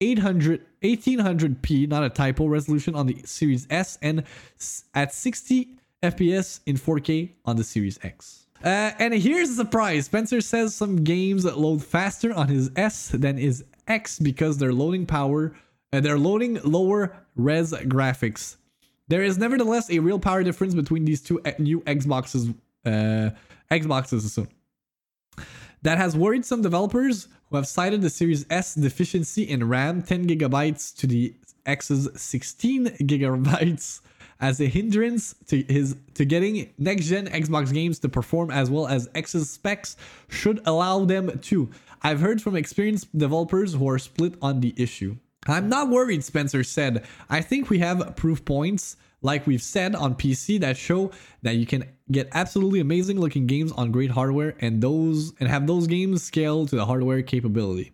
800 0.00 0.64
1800p, 0.82 1.88
not 1.88 2.04
a 2.04 2.10
typo, 2.10 2.46
resolution 2.46 2.94
on 2.94 3.06
the 3.06 3.16
Series 3.24 3.66
S 3.70 3.98
and 4.02 4.24
at 4.94 5.14
60 5.14 5.78
FPS 6.02 6.60
in 6.66 6.76
4K 6.76 7.30
on 7.46 7.56
the 7.56 7.64
Series 7.64 7.98
X. 8.02 8.46
Uh, 8.62 8.92
and 8.98 9.14
here's 9.14 9.50
a 9.50 9.54
surprise. 9.54 10.06
Spencer 10.06 10.40
says 10.40 10.74
some 10.74 10.96
games 11.04 11.44
load 11.44 11.82
faster 11.82 12.32
on 12.32 12.48
his 12.48 12.70
S 12.76 13.08
than 13.08 13.36
his 13.36 13.64
X 13.86 14.18
because 14.18 14.58
they're 14.58 14.72
loading 14.72 15.06
power, 15.06 15.54
uh, 15.92 16.00
they're 16.00 16.18
loading 16.18 16.58
lower 16.64 17.14
res 17.36 17.72
graphics. 17.72 18.56
There 19.08 19.22
is 19.22 19.36
nevertheless 19.36 19.90
a 19.90 19.98
real 19.98 20.18
power 20.18 20.42
difference 20.42 20.74
between 20.74 21.04
these 21.04 21.20
two 21.20 21.40
uh, 21.42 21.52
new 21.58 21.80
Xboxes, 21.82 22.54
uh, 22.86 23.30
Xboxes 23.70 24.22
soon. 24.22 24.48
That 25.84 25.98
has 25.98 26.16
worried 26.16 26.46
some 26.46 26.62
developers 26.62 27.28
who 27.50 27.56
have 27.56 27.66
cited 27.66 28.00
the 28.00 28.08
Series 28.08 28.46
S 28.48 28.74
deficiency 28.74 29.42
in 29.42 29.68
RAM 29.68 30.00
10 30.00 30.26
gigabytes 30.26 30.96
to 30.96 31.06
the 31.06 31.34
X's 31.66 32.08
16 32.16 32.86
gigabytes 33.02 34.00
as 34.40 34.62
a 34.62 34.66
hindrance 34.66 35.34
to 35.48 35.62
his 35.62 35.96
to 36.14 36.24
getting 36.24 36.72
next 36.78 37.04
gen 37.04 37.26
Xbox 37.26 37.70
games 37.70 37.98
to 37.98 38.08
perform 38.08 38.50
as 38.50 38.70
well 38.70 38.86
as 38.86 39.10
X's 39.14 39.50
specs 39.50 39.94
should 40.28 40.62
allow 40.64 41.04
them 41.04 41.38
to. 41.40 41.68
I've 42.02 42.20
heard 42.20 42.40
from 42.40 42.56
experienced 42.56 43.16
developers 43.16 43.74
who 43.74 43.86
are 43.90 43.98
split 43.98 44.36
on 44.40 44.60
the 44.60 44.72
issue. 44.78 45.16
I'm 45.46 45.68
not 45.68 45.90
worried, 45.90 46.24
Spencer 46.24 46.64
said. 46.64 47.04
I 47.28 47.42
think 47.42 47.68
we 47.68 47.80
have 47.80 48.16
proof 48.16 48.42
points 48.46 48.96
like 49.24 49.46
we've 49.46 49.62
said 49.62 49.96
on 49.96 50.14
PC 50.14 50.60
that 50.60 50.76
show 50.76 51.10
that 51.42 51.56
you 51.56 51.66
can 51.66 51.84
get 52.12 52.28
absolutely 52.32 52.78
amazing 52.78 53.18
looking 53.18 53.46
games 53.46 53.72
on 53.72 53.90
great 53.90 54.10
hardware 54.10 54.54
and 54.60 54.80
those 54.82 55.32
and 55.40 55.48
have 55.48 55.66
those 55.66 55.86
games 55.86 56.22
scale 56.22 56.66
to 56.66 56.76
the 56.76 56.84
hardware 56.84 57.22
capability. 57.22 57.92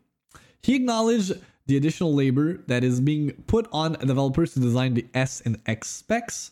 He 0.60 0.75
acknowledged 0.75 1.32
the 1.66 1.76
additional 1.76 2.12
labor 2.12 2.58
that 2.66 2.82
is 2.82 3.00
being 3.00 3.30
put 3.46 3.68
on 3.72 3.92
developers 3.92 4.54
to 4.54 4.60
design 4.60 4.94
the 4.94 5.06
S 5.14 5.40
and 5.44 5.58
X 5.66 5.88
specs. 5.88 6.50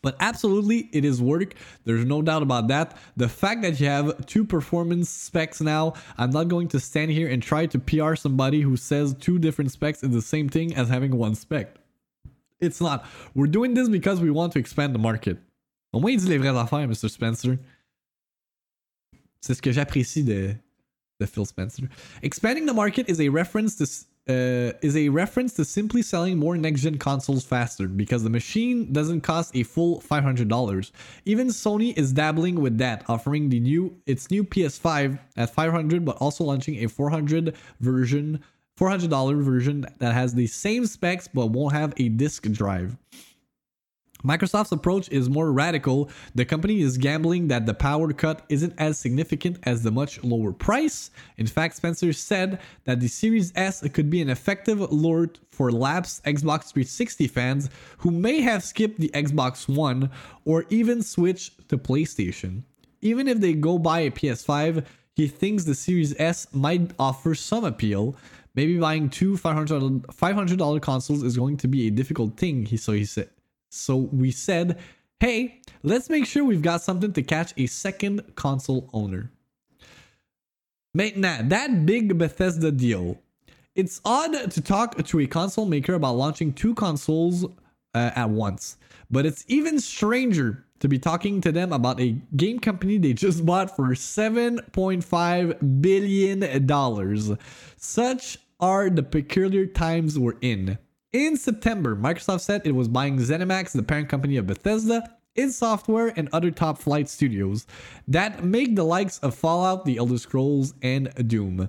But 0.00 0.16
absolutely, 0.20 0.88
it 0.92 1.04
is 1.04 1.20
work. 1.20 1.54
There's 1.84 2.04
no 2.04 2.22
doubt 2.22 2.42
about 2.42 2.68
that. 2.68 2.96
The 3.16 3.28
fact 3.28 3.62
that 3.62 3.80
you 3.80 3.86
have 3.86 4.26
two 4.26 4.44
performance 4.44 5.08
specs 5.08 5.60
now, 5.60 5.94
I'm 6.18 6.30
not 6.30 6.48
going 6.48 6.68
to 6.68 6.80
stand 6.80 7.10
here 7.10 7.28
and 7.28 7.42
try 7.42 7.66
to 7.66 7.78
PR 7.78 8.14
somebody 8.14 8.60
who 8.60 8.76
says 8.76 9.14
two 9.14 9.38
different 9.38 9.70
specs 9.70 10.02
is 10.02 10.10
the 10.10 10.22
same 10.22 10.48
thing 10.48 10.74
as 10.74 10.88
having 10.88 11.16
one 11.16 11.34
spec. 11.34 11.76
It's 12.62 12.80
not. 12.80 13.04
We're 13.34 13.48
doing 13.48 13.74
this 13.74 13.88
because 13.88 14.20
we 14.20 14.30
want 14.30 14.52
to 14.52 14.58
expand 14.58 14.94
the 14.94 14.98
market. 14.98 15.36
Au 15.92 16.00
moins, 16.00 16.12
il 16.12 16.18
dit 16.18 16.28
les 16.28 16.38
vraies 16.38 16.56
affaires, 16.56 16.88
Mr. 16.88 17.10
Spencer. 17.10 17.58
C'est 19.40 19.54
ce 19.54 19.60
que 19.60 19.72
j'apprécie 19.72 20.22
de, 20.22 20.54
de 21.20 21.26
Phil 21.26 21.44
Spencer. 21.44 21.88
Expanding 22.22 22.64
the 22.64 22.72
market 22.72 23.08
is 23.10 23.20
a 23.20 23.28
reference 23.28 23.76
to 23.76 23.84
uh, 24.28 24.72
is 24.82 24.96
a 24.96 25.08
reference 25.08 25.52
to 25.54 25.64
simply 25.64 26.00
selling 26.00 26.38
more 26.38 26.56
next-gen 26.56 26.96
consoles 26.96 27.44
faster 27.44 27.88
because 27.88 28.22
the 28.22 28.30
machine 28.30 28.92
doesn't 28.92 29.22
cost 29.22 29.50
a 29.56 29.64
full 29.64 30.00
$500. 30.00 30.92
Even 31.24 31.48
Sony 31.48 31.96
is 31.98 32.12
dabbling 32.12 32.60
with 32.60 32.78
that, 32.78 33.02
offering 33.08 33.48
the 33.48 33.58
new 33.58 33.96
its 34.06 34.30
new 34.30 34.44
PS5 34.44 35.18
at 35.36 35.52
500 35.52 36.04
but 36.04 36.16
also 36.18 36.44
launching 36.44 36.84
a 36.84 36.88
400 36.88 37.56
version 37.80 38.40
$400 38.78 39.42
version 39.42 39.86
that 39.98 40.14
has 40.14 40.34
the 40.34 40.46
same 40.46 40.86
specs 40.86 41.28
but 41.28 41.48
won't 41.48 41.74
have 41.74 41.92
a 41.96 42.08
disk 42.08 42.50
drive. 42.50 42.96
Microsoft's 44.24 44.70
approach 44.70 45.08
is 45.10 45.28
more 45.28 45.52
radical. 45.52 46.08
The 46.34 46.44
company 46.44 46.80
is 46.80 46.96
gambling 46.96 47.48
that 47.48 47.66
the 47.66 47.74
power 47.74 48.12
cut 48.12 48.44
isn't 48.48 48.74
as 48.78 48.98
significant 48.98 49.58
as 49.64 49.82
the 49.82 49.90
much 49.90 50.22
lower 50.22 50.52
price. 50.52 51.10
In 51.38 51.46
fact, 51.46 51.76
Spencer 51.76 52.12
said 52.12 52.60
that 52.84 53.00
the 53.00 53.08
Series 53.08 53.52
S 53.56 53.82
could 53.92 54.10
be 54.10 54.22
an 54.22 54.30
effective 54.30 54.80
lure 54.92 55.30
for 55.50 55.72
lapsed 55.72 56.24
Xbox 56.24 56.72
360 56.72 57.26
fans 57.26 57.68
who 57.98 58.10
may 58.10 58.40
have 58.40 58.62
skipped 58.62 59.00
the 59.00 59.10
Xbox 59.10 59.68
One 59.68 60.10
or 60.44 60.66
even 60.70 61.02
switched 61.02 61.68
to 61.68 61.76
PlayStation. 61.76 62.62
Even 63.00 63.26
if 63.26 63.40
they 63.40 63.54
go 63.54 63.78
buy 63.78 64.00
a 64.00 64.10
PS5, 64.12 64.86
he 65.14 65.28
thinks 65.28 65.64
the 65.64 65.74
Series 65.74 66.18
S 66.18 66.46
might 66.52 66.90
offer 66.98 67.34
some 67.34 67.64
appeal. 67.64 68.16
Maybe 68.54 68.78
buying 68.78 69.08
two 69.08 69.34
$500, 69.34 70.06
$500 70.06 70.82
consoles 70.82 71.22
is 71.22 71.36
going 71.36 71.56
to 71.58 71.68
be 71.68 71.86
a 71.86 71.90
difficult 71.90 72.36
thing, 72.36 72.66
he 72.66 72.76
so 72.76 72.92
he 72.92 73.04
said. 73.04 73.30
So 73.70 73.96
we 73.96 74.30
said, 74.30 74.78
hey, 75.20 75.60
let's 75.82 76.10
make 76.10 76.26
sure 76.26 76.44
we've 76.44 76.62
got 76.62 76.82
something 76.82 77.12
to 77.14 77.22
catch 77.22 77.54
a 77.56 77.66
second 77.66 78.34
console 78.34 78.90
owner. 78.92 79.30
Maintenant, 80.94 81.48
that 81.48 81.86
big 81.86 82.18
Bethesda 82.18 82.70
deal. 82.70 83.18
It's 83.74 84.02
odd 84.04 84.50
to 84.50 84.60
talk 84.60 85.02
to 85.02 85.20
a 85.20 85.26
console 85.26 85.64
maker 85.64 85.94
about 85.94 86.16
launching 86.16 86.52
two 86.52 86.74
consoles 86.74 87.46
uh, 87.94 88.10
at 88.14 88.28
once, 88.28 88.76
but 89.10 89.24
it's 89.24 89.44
even 89.48 89.80
stranger 89.80 90.66
to 90.82 90.88
be 90.88 90.98
talking 90.98 91.40
to 91.40 91.52
them 91.52 91.72
about 91.72 92.00
a 92.00 92.16
game 92.36 92.58
company 92.58 92.98
they 92.98 93.12
just 93.12 93.46
bought 93.46 93.76
for 93.76 93.90
$7.5 93.90 95.80
billion. 95.80 97.38
Such 97.76 98.38
are 98.58 98.90
the 98.90 99.04
peculiar 99.04 99.64
times 99.66 100.18
we're 100.18 100.34
in. 100.40 100.76
In 101.12 101.36
September, 101.36 101.94
Microsoft 101.94 102.40
said 102.40 102.62
it 102.64 102.74
was 102.74 102.88
buying 102.88 103.18
ZeniMax, 103.18 103.70
the 103.70 103.84
parent 103.84 104.08
company 104.08 104.36
of 104.36 104.48
Bethesda, 104.48 105.08
id 105.36 105.52
Software, 105.52 106.12
and 106.16 106.28
other 106.32 106.50
top 106.50 106.78
flight 106.78 107.08
studios 107.08 107.64
that 108.08 108.42
make 108.42 108.74
the 108.74 108.82
likes 108.82 109.20
of 109.20 109.36
Fallout, 109.36 109.84
The 109.84 109.98
Elder 109.98 110.18
Scrolls, 110.18 110.74
and 110.82 111.12
Doom. 111.28 111.68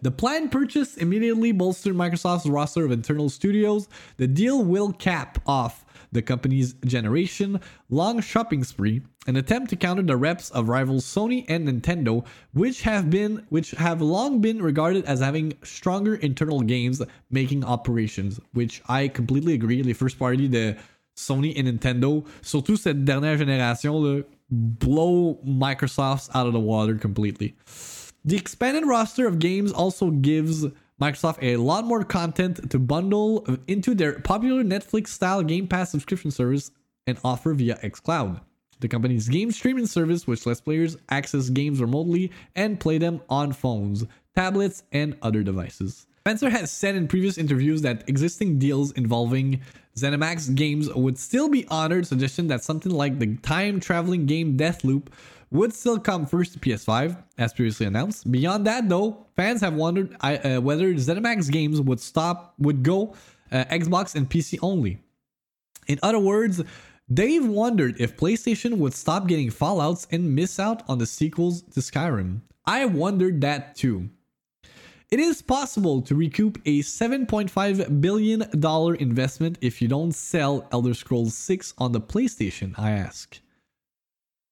The 0.00 0.12
planned 0.12 0.52
purchase 0.52 0.96
immediately 0.96 1.52
bolstered 1.52 1.96
Microsoft's 1.96 2.48
roster 2.48 2.84
of 2.84 2.92
internal 2.92 3.28
studios. 3.28 3.88
The 4.16 4.28
deal 4.28 4.62
will 4.62 4.92
cap 4.92 5.42
off 5.44 5.84
the 6.12 6.22
company's 6.22 6.74
generation 6.84 7.60
long 7.90 8.20
shopping 8.20 8.64
spree, 8.64 9.02
an 9.26 9.36
attempt 9.36 9.70
to 9.70 9.76
counter 9.76 10.02
the 10.02 10.16
reps 10.16 10.50
of 10.50 10.68
rivals 10.68 11.04
Sony 11.04 11.44
and 11.48 11.68
Nintendo, 11.68 12.24
which 12.52 12.82
have 12.82 13.10
been 13.10 13.44
which 13.50 13.72
have 13.72 14.00
long 14.00 14.40
been 14.40 14.62
regarded 14.62 15.04
as 15.04 15.20
having 15.20 15.52
stronger 15.62 16.14
internal 16.16 16.60
games 16.60 17.02
making 17.30 17.64
operations, 17.64 18.40
which 18.52 18.82
I 18.88 19.08
completely 19.08 19.54
agree. 19.54 19.82
Les 19.82 19.92
first 19.92 20.18
party 20.18 20.48
de 20.48 20.76
Sony 21.16 21.52
et 21.56 21.64
Nintendo, 21.64 22.24
surtout 22.42 22.76
cette 22.76 23.04
dernière 23.04 23.36
génération, 23.36 24.00
là, 24.00 24.22
blow 24.50 25.38
Microsoft's 25.44 26.30
out 26.34 26.46
of 26.46 26.52
the 26.52 26.60
water 26.60 26.94
completely. 26.94 27.54
The 28.24 28.36
expanded 28.36 28.86
roster 28.86 29.26
of 29.26 29.38
games 29.38 29.72
also 29.72 30.10
gives 30.10 30.64
Microsoft 31.00 31.38
a 31.42 31.56
lot 31.56 31.84
more 31.84 32.02
content 32.02 32.70
to 32.70 32.78
bundle 32.78 33.46
into 33.68 33.94
their 33.94 34.18
popular 34.20 34.64
Netflix 34.64 35.08
style 35.08 35.42
Game 35.42 35.68
Pass 35.68 35.90
subscription 35.90 36.30
service 36.30 36.72
and 37.06 37.18
offer 37.22 37.54
via 37.54 37.76
xCloud. 37.76 38.40
The 38.80 38.88
company's 38.88 39.28
game 39.28 39.50
streaming 39.52 39.86
service, 39.86 40.26
which 40.26 40.44
lets 40.46 40.60
players 40.60 40.96
access 41.08 41.50
games 41.50 41.80
remotely 41.80 42.32
and 42.56 42.80
play 42.80 42.98
them 42.98 43.20
on 43.28 43.52
phones, 43.52 44.04
tablets, 44.34 44.82
and 44.92 45.16
other 45.22 45.42
devices. 45.42 46.06
Spencer 46.20 46.50
has 46.50 46.70
said 46.70 46.94
in 46.94 47.08
previous 47.08 47.38
interviews 47.38 47.80
that 47.82 48.08
existing 48.08 48.58
deals 48.58 48.92
involving 48.92 49.60
ZeniMax 49.96 50.54
games 50.54 50.92
would 50.94 51.18
still 51.18 51.48
be 51.48 51.66
honored, 51.68 52.06
suggesting 52.06 52.48
that 52.48 52.62
something 52.62 52.92
like 52.92 53.18
the 53.18 53.36
time 53.36 53.80
traveling 53.80 54.26
game 54.26 54.56
Deathloop 54.56 55.06
would 55.50 55.72
still 55.72 55.98
come 55.98 56.26
first 56.26 56.52
to 56.52 56.58
PS5, 56.58 57.16
as 57.38 57.52
previously 57.52 57.86
announced. 57.86 58.30
Beyond 58.30 58.66
that, 58.66 58.88
though, 58.88 59.26
fans 59.36 59.60
have 59.60 59.74
wondered 59.74 60.16
uh, 60.20 60.60
whether 60.60 60.92
ZeniMax 60.94 61.50
games 61.50 61.80
would 61.80 62.00
stop, 62.00 62.54
would 62.58 62.82
go 62.82 63.14
uh, 63.50 63.64
Xbox 63.64 64.14
and 64.14 64.28
PC 64.28 64.58
only. 64.62 64.98
In 65.86 65.98
other 66.02 66.18
words, 66.18 66.62
they've 67.08 67.46
wondered 67.46 67.96
if 67.98 68.16
PlayStation 68.16 68.76
would 68.76 68.92
stop 68.92 69.26
getting 69.26 69.48
Fallouts 69.48 70.06
and 70.12 70.34
miss 70.34 70.60
out 70.60 70.82
on 70.88 70.98
the 70.98 71.06
sequels 71.06 71.62
to 71.62 71.80
Skyrim. 71.80 72.42
I 72.66 72.84
wondered 72.84 73.40
that 73.40 73.74
too. 73.74 74.10
It 75.10 75.20
is 75.20 75.40
possible 75.40 76.02
to 76.02 76.14
recoup 76.14 76.58
a 76.66 76.80
$7.5 76.80 78.00
billion 78.02 78.42
investment 79.00 79.56
if 79.62 79.80
you 79.80 79.88
don't 79.88 80.12
sell 80.12 80.68
Elder 80.70 80.92
Scrolls 80.92 81.34
6 81.34 81.72
on 81.78 81.92
the 81.92 82.00
PlayStation, 82.00 82.78
I 82.78 82.90
ask. 82.90 83.40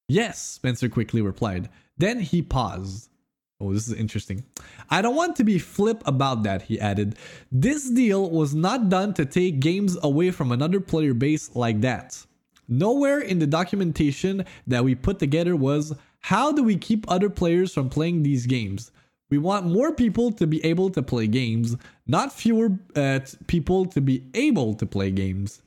Yes, 0.08 0.40
Spencer 0.40 0.88
quickly 0.88 1.20
replied. 1.20 1.68
Then 1.98 2.20
he 2.20 2.42
paused. 2.42 3.10
Oh, 3.58 3.72
this 3.72 3.88
is 3.88 3.94
interesting. 3.94 4.44
I 4.90 5.00
don't 5.00 5.16
want 5.16 5.34
to 5.36 5.44
be 5.44 5.58
flip 5.58 6.02
about 6.06 6.42
that, 6.42 6.62
he 6.62 6.78
added. 6.78 7.16
This 7.50 7.88
deal 7.88 8.30
was 8.30 8.54
not 8.54 8.90
done 8.90 9.14
to 9.14 9.24
take 9.24 9.60
games 9.60 9.96
away 10.02 10.30
from 10.30 10.52
another 10.52 10.78
player 10.78 11.14
base 11.14 11.56
like 11.56 11.80
that. 11.80 12.24
Nowhere 12.68 13.20
in 13.20 13.38
the 13.38 13.46
documentation 13.46 14.44
that 14.66 14.84
we 14.84 14.94
put 14.94 15.18
together 15.18 15.56
was 15.56 15.94
how 16.20 16.52
do 16.52 16.62
we 16.62 16.76
keep 16.76 17.10
other 17.10 17.30
players 17.30 17.72
from 17.72 17.88
playing 17.88 18.22
these 18.22 18.46
games? 18.46 18.90
We 19.30 19.38
want 19.38 19.66
more 19.66 19.92
people 19.92 20.32
to 20.32 20.46
be 20.46 20.64
able 20.64 20.90
to 20.90 21.02
play 21.02 21.26
games, 21.26 21.76
not 22.06 22.32
fewer 22.32 22.78
uh, 22.94 23.20
people 23.46 23.86
to 23.86 24.00
be 24.00 24.24
able 24.34 24.74
to 24.74 24.86
play 24.86 25.10
games. 25.10 25.62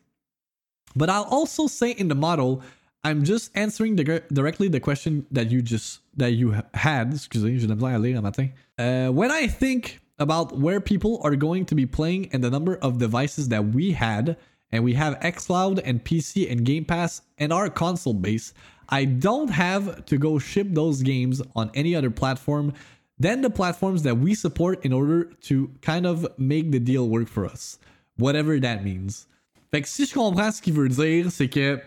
But 0.96 1.10
I'll 1.10 1.24
also 1.24 1.68
say 1.68 1.92
in 1.92 2.08
the 2.08 2.16
model 2.16 2.62
I'm 3.04 3.24
just 3.24 3.52
answering 3.56 3.96
the, 3.96 4.24
directly 4.34 4.68
the 4.68 4.80
question 4.80 5.26
that 5.32 5.52
you 5.52 5.62
just 5.62 6.02
that 6.18 6.34
you 6.34 6.62
had. 6.74 7.14
Excusez, 7.14 7.70
aller 7.70 8.18
un 8.18 8.24
matin. 8.24 8.54
Uh, 8.78 9.10
when 9.10 9.32
I 9.32 9.48
think 9.48 10.00
about 10.18 10.58
where 10.58 10.82
people 10.82 11.22
are 11.24 11.36
going 11.36 11.66
to 11.66 11.76
be 11.76 11.86
playing 11.86 12.30
and 12.34 12.44
the 12.44 12.50
number 12.50 12.76
of 12.78 12.98
devices 12.98 13.48
that 13.50 13.68
we 13.68 13.94
had, 13.94 14.36
and 14.72 14.84
we 14.84 14.94
have 14.94 15.18
xCloud 15.22 15.82
and 15.86 16.04
PC 16.04 16.52
and 16.52 16.66
Game 16.66 16.84
Pass 16.84 17.22
and 17.38 17.54
our 17.54 17.70
console 17.70 18.14
base, 18.14 18.54
I 18.90 19.06
don't 19.06 19.50
have 19.50 20.06
to 20.06 20.18
go 20.18 20.38
ship 20.38 20.68
those 20.72 21.02
games 21.02 21.42
on 21.56 21.72
any 21.74 21.96
other 21.96 22.12
platform 22.12 22.74
than 23.18 23.42
the 23.42 23.50
platforms 23.50 24.04
that 24.04 24.18
we 24.18 24.36
support 24.36 24.84
in 24.86 24.94
order 24.94 25.26
to 25.44 25.72
kind 25.82 26.06
of 26.06 26.28
make 26.38 26.72
the 26.72 26.80
deal 26.80 27.08
work 27.08 27.28
for 27.28 27.46
us, 27.46 27.80
whatever 28.18 28.60
that 28.60 28.84
means. 28.84 29.28
Fait 29.72 29.82
que 29.82 29.88
si 29.88 30.06
je 30.06 30.14
comprends 30.14 30.56
ce 30.56 30.62
qu'il 30.62 30.74
veut 30.74 30.90
dire, 30.90 31.32
c'est 31.32 31.48
que 31.48 31.80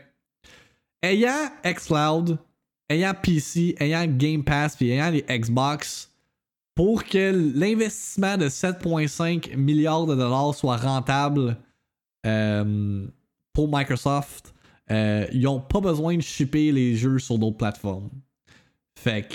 ayant 1.02 1.50
xCloud, 1.64 2.38
ayant 2.88 3.14
PC, 3.14 3.74
ayant 3.80 4.06
Game 4.06 4.44
Pass, 4.44 4.76
puis 4.76 4.90
ayant 4.90 5.10
les 5.10 5.22
Xbox, 5.22 6.10
pour 6.74 7.04
que 7.04 7.52
l'investissement 7.54 8.36
de 8.36 8.48
7,5 8.48 9.56
milliards 9.56 10.06
de 10.06 10.14
dollars 10.14 10.54
soit 10.54 10.76
rentable 10.76 11.56
euh, 12.26 13.06
pour 13.52 13.68
Microsoft, 13.70 14.54
euh, 14.90 15.26
ils 15.32 15.42
n'ont 15.42 15.60
pas 15.60 15.80
besoin 15.80 16.16
de 16.16 16.22
shipper 16.22 16.72
les 16.72 16.96
jeux 16.96 17.18
sur 17.18 17.38
d'autres 17.38 17.58
plateformes. 17.58 18.10
Fait 18.98 19.28
que, 19.28 19.34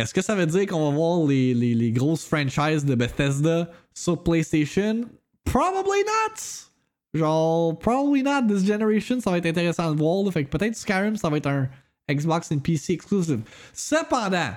est-ce 0.00 0.14
que 0.14 0.22
ça 0.22 0.34
veut 0.34 0.46
dire 0.46 0.66
qu'on 0.66 0.90
va 0.90 0.96
voir 0.96 1.26
les, 1.26 1.54
les, 1.54 1.74
les, 1.74 1.90
grosses 1.90 2.24
franchises 2.24 2.84
de 2.84 2.94
Bethesda 2.94 3.70
sur 3.94 4.22
PlayStation? 4.22 5.04
Probably 5.44 6.04
not! 6.04 6.68
Genre, 7.14 7.78
probably 7.78 8.22
not 8.22 8.42
this 8.48 8.64
generation, 8.64 9.20
ça 9.20 9.30
va 9.30 9.38
être 9.38 9.46
intéressant 9.46 9.92
de 9.92 9.98
voir. 9.98 10.24
Là. 10.24 10.30
Fait 10.30 10.44
que 10.44 10.50
peut-être 10.50 10.76
Skyrim, 10.76 11.16
ça 11.16 11.30
va 11.30 11.38
être 11.38 11.46
un 11.46 11.68
Xbox 12.10 12.52
and 12.52 12.58
PC 12.58 12.94
exclusive. 12.94 13.40
Cependant, 13.72 14.52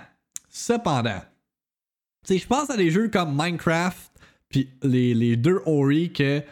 cependant, 0.50 1.22
tu 2.26 2.38
je 2.38 2.48
pense 2.48 2.70
à 2.70 2.78
des 2.78 2.92
jeux 2.92 3.10
comme 3.10 3.36
Minecraft, 3.36 4.12
puis 4.50 4.70
les, 4.84 5.14
les 5.14 5.36
deux 5.38 5.62
Ori, 5.66 6.12
que 6.12 6.44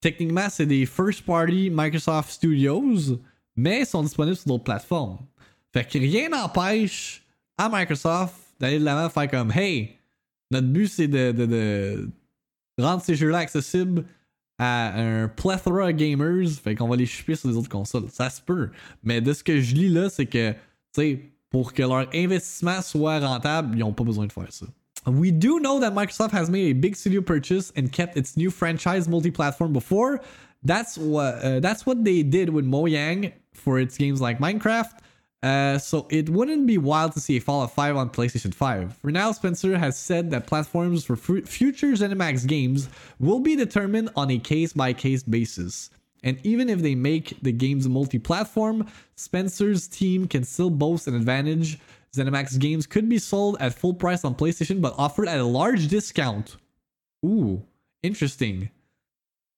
techniquement, 0.00 0.48
c'est 0.50 0.66
des 0.66 0.86
first 0.86 1.22
party 1.22 1.70
Microsoft 1.70 2.30
Studios, 2.30 3.18
mais 3.56 3.84
sont 3.84 4.02
disponibles 4.02 4.36
sur 4.36 4.48
d'autres 4.48 4.64
plateformes. 4.64 5.18
Fait 5.72 5.84
que 5.84 5.98
rien 5.98 6.28
n'empêche 6.28 7.22
à 7.56 7.68
Microsoft 7.68 8.34
d'aller 8.60 8.78
de 8.78 8.84
l'avant 8.84 9.08
faire 9.08 9.30
comme 9.30 9.52
Hey, 9.52 9.96
notre 10.50 10.68
but 10.68 10.88
c'est 10.88 11.08
de, 11.08 11.32
de, 11.32 11.46
de, 11.46 12.08
rendre 12.78 13.02
ces 13.02 13.14
jeux-là 13.14 13.38
accessibles 13.38 14.04
à 14.62 14.96
un 14.96 15.26
plethora 15.26 15.92
gamers. 15.92 16.48
Fait 16.62 16.76
qu'on 16.76 16.88
va 16.88 16.94
les 16.94 17.06
shipper 17.06 17.34
sur 17.34 17.48
les 17.48 17.56
autres 17.56 17.68
consoles. 17.68 18.08
Ça 18.10 18.30
se 18.30 18.40
peut. 18.40 18.70
Mais 19.02 19.20
de 19.20 19.32
ce 19.32 19.42
que 19.42 19.60
je 19.60 19.74
lis 19.74 19.88
là, 19.88 20.08
c'est 20.08 20.26
que, 20.26 20.52
tu 20.52 20.58
sais, 20.92 21.20
pour 21.50 21.72
que 21.72 21.82
leur 21.82 22.08
investissement 22.14 22.80
soit 22.80 23.18
rentable, 23.18 23.76
ils 23.76 23.80
n'ont 23.80 23.92
pas 23.92 24.04
besoin 24.04 24.26
de 24.26 24.32
faire 24.32 24.50
ça. 24.50 24.66
We 25.06 25.32
do 25.32 25.58
know 25.58 25.80
that 25.80 25.90
Microsoft 25.90 26.30
has 26.32 26.48
made 26.48 26.70
a 26.70 26.74
big 26.74 26.94
studio 26.94 27.20
purchase 27.20 27.72
and 27.76 27.88
kept 27.90 28.16
its 28.16 28.36
new 28.36 28.50
franchise 28.50 29.08
multi-platform 29.08 29.72
before. 29.72 30.20
That's 30.62 30.96
what 30.96 31.42
uh, 31.42 31.58
that's 31.58 31.84
what 31.84 32.04
they 32.04 32.22
did 32.22 32.48
with 32.48 32.64
Mojang 32.64 33.32
for 33.52 33.80
its 33.80 33.98
games 33.98 34.20
like 34.20 34.38
Minecraft. 34.38 34.92
Uh, 35.42 35.76
so 35.76 36.06
it 36.08 36.28
wouldn't 36.28 36.66
be 36.68 36.78
wild 36.78 37.12
to 37.12 37.20
see 37.20 37.36
a 37.36 37.40
Fallout 37.40 37.72
5 37.72 37.96
on 37.96 38.10
PlayStation 38.10 38.54
5. 38.54 38.96
For 38.98 39.10
now, 39.10 39.32
Spencer 39.32 39.76
has 39.76 39.98
said 39.98 40.30
that 40.30 40.46
platforms 40.46 41.04
for 41.04 41.14
f- 41.14 41.48
future 41.48 41.88
ZeniMax 41.88 42.46
games 42.46 42.88
will 43.18 43.40
be 43.40 43.56
determined 43.56 44.10
on 44.14 44.30
a 44.30 44.38
case-by-case 44.38 45.24
basis. 45.24 45.90
And 46.22 46.38
even 46.44 46.68
if 46.68 46.80
they 46.80 46.94
make 46.94 47.36
the 47.42 47.50
games 47.50 47.88
multi-platform, 47.88 48.86
Spencer's 49.16 49.88
team 49.88 50.28
can 50.28 50.44
still 50.44 50.70
boast 50.70 51.08
an 51.08 51.16
advantage. 51.16 51.80
ZeniMax 52.16 52.60
games 52.60 52.86
could 52.86 53.08
be 53.08 53.18
sold 53.18 53.56
at 53.58 53.74
full 53.74 53.94
price 53.94 54.24
on 54.24 54.36
PlayStation, 54.36 54.80
but 54.80 54.94
offered 54.96 55.26
at 55.26 55.40
a 55.40 55.44
large 55.44 55.88
discount. 55.88 56.56
Ooh, 57.24 57.62
interesting. 58.04 58.70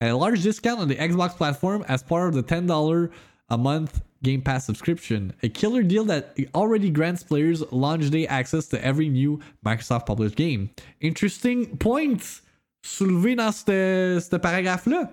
At 0.01 0.13
a 0.13 0.17
large 0.17 0.43
discount 0.43 0.81
on 0.81 0.89
the 0.89 0.97
Xbox 0.97 1.37
platform 1.37 1.85
as 1.89 2.03
part 2.03 2.29
of 2.29 2.35
the 2.35 2.43
$10 2.43 3.11
a 3.49 3.59
month 3.59 4.03
Game 4.25 4.41
Pass 4.41 4.65
subscription, 4.65 5.33
a 5.43 5.49
killer 5.49 5.83
deal 5.83 6.05
that 6.07 6.35
already 6.55 6.91
grants 6.91 7.23
players 7.23 7.63
launch 7.71 8.11
day 8.11 8.27
access 8.27 8.67
to 8.69 8.83
every 8.85 9.09
new 9.09 9.39
Microsoft 9.65 10.07
published 10.07 10.35
game. 10.35 10.71
Interesting 11.01 11.77
point 11.77 12.41
soulevé 12.83 13.37
dans 13.37 13.53
ce 13.53 14.37
paragraphe-là. 14.37 15.11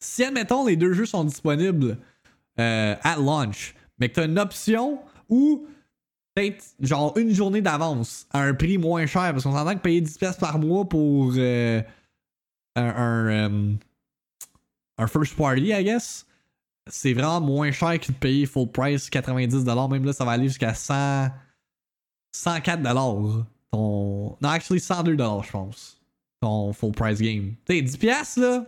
Si, 0.00 0.24
admettons, 0.24 0.66
les 0.66 0.76
deux 0.76 0.92
jeux 0.92 1.06
sont 1.06 1.24
disponibles 1.24 1.96
euh, 2.58 2.96
at 3.02 3.16
launch, 3.16 3.74
mais 3.98 4.08
que 4.08 4.14
tu 4.14 4.20
as 4.20 4.24
une 4.24 4.38
option 4.38 4.98
où 5.28 5.66
peut-être 6.34 6.64
genre 6.80 7.16
une 7.16 7.30
journée 7.30 7.60
d'avance 7.60 8.26
à 8.32 8.42
un 8.42 8.54
prix 8.54 8.78
moins 8.78 9.06
cher, 9.06 9.32
parce 9.32 9.44
qu'on 9.44 9.52
s'entend 9.52 9.74
que 9.76 9.80
payer 9.80 10.00
10$ 10.00 10.38
par 10.40 10.58
mois 10.58 10.84
pour 10.88 11.34
euh, 11.36 11.80
un, 12.74 13.28
euh, 13.28 13.72
un 14.98 15.06
first 15.06 15.36
party, 15.36 15.72
I 15.72 15.84
guess 15.84 16.26
c'est 16.88 17.12
vraiment 17.12 17.40
moins 17.40 17.70
cher 17.70 17.98
que 18.00 18.08
de 18.08 18.16
payer 18.16 18.46
full 18.46 18.70
price 18.70 19.08
90$. 19.08 19.90
Même 19.90 20.04
là, 20.04 20.12
ça 20.12 20.24
va 20.24 20.32
aller 20.32 20.48
jusqu'à 20.48 20.74
100... 20.74 21.28
104$. 22.34 23.44
Ton... 23.70 24.36
Non, 24.40 24.48
actually 24.48 24.80
102$, 24.80 25.44
je 25.44 25.50
pense. 25.50 26.00
Ton 26.40 26.72
full 26.72 26.92
price 26.92 27.20
game. 27.20 27.54
Tu 27.66 27.86
sais, 27.86 27.98
10$ 27.98 28.40
là, 28.40 28.66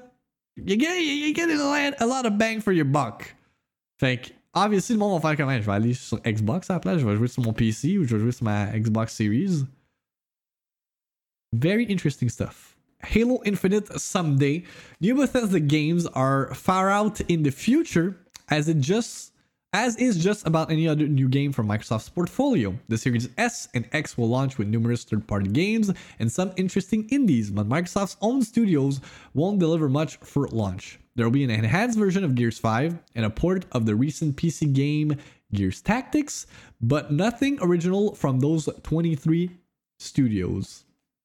you 0.57 0.79
get, 0.79 1.01
you 1.03 1.35
get 1.35 1.51
a 1.51 2.07
lot 2.07 2.27
of 2.27 2.39
bang 2.39 2.61
for 2.61 2.73
your 2.73 2.87
buck. 2.87 3.35
Fait 3.99 4.21
que, 4.21 4.31
obviously, 4.53 4.95
le 4.95 5.01
monde 5.01 5.21
va 5.21 5.29
faire 5.29 5.37
comment? 5.37 5.61
Je 5.61 5.67
vais 5.67 5.73
aller 5.73 5.95
sur 5.95 6.21
Xbox 6.23 6.71
à 6.71 6.75
la 6.75 6.81
place, 6.81 6.99
je 7.01 7.07
vais 7.07 7.17
jouer 7.17 7.29
sur 7.29 7.43
mon 7.43 7.53
PC 7.53 7.99
ou 7.99 8.05
je 8.05 8.17
vais 8.17 8.23
jouer 8.23 8.33
sur 8.33 8.45
ma 8.45 8.67
Xbox 8.79 9.15
Series. 9.15 9.65
Very 11.53 11.87
interesting 11.91 12.29
stuff. 12.29 12.74
Halo 13.05 13.41
Infinite 13.45 14.01
someday. 14.01 14.65
New 15.01 15.15
Bethesda 15.15 15.61
games 15.61 16.07
are 16.07 16.53
far 16.55 16.91
out 16.91 17.21
in 17.23 17.43
the 17.43 17.51
future 17.51 18.17
as 18.51 18.69
it 18.69 18.81
just 18.81 19.33
as 19.75 19.97
is 19.97 20.23
just 20.23 20.47
about 20.47 20.71
any 20.71 20.87
other 20.87 21.09
new 21.09 21.29
game 21.29 21.53
from 21.53 21.67
Microsoft's 21.67 22.09
portfolio. 22.09 22.79
The 22.89 22.97
Series 22.97 23.29
S 23.37 23.67
and 23.75 23.89
X 23.91 24.17
will 24.17 24.29
launch 24.29 24.57
with 24.57 24.69
numerous 24.69 25.03
third-party 25.03 25.51
games 25.51 25.91
and 26.21 26.31
some 26.31 26.53
interesting 26.57 27.09
indies, 27.11 27.51
but 27.51 27.69
Microsoft's 27.69 28.17
own 28.21 28.43
studios 28.43 29.01
won't 29.35 29.59
deliver 29.59 29.89
much 29.89 30.17
for 30.19 30.47
launch. 30.49 31.01
There 31.17 31.27
will 31.27 31.33
be 31.33 31.43
an 31.43 31.51
enhanced 31.51 31.99
version 31.99 32.23
of 32.23 32.37
Gears 32.37 32.57
5 32.57 32.97
and 33.17 33.25
a 33.25 33.31
port 33.31 33.67
of 33.73 33.85
the 33.85 33.97
recent 33.97 34.37
PC 34.37 34.73
game 34.73 35.17
Gears 35.53 35.81
Tactics, 35.81 36.47
but 36.81 37.13
nothing 37.13 37.59
original 37.61 38.15
from 38.15 38.39
those 38.39 38.69
23 38.85 39.51
studios. 39.99 40.84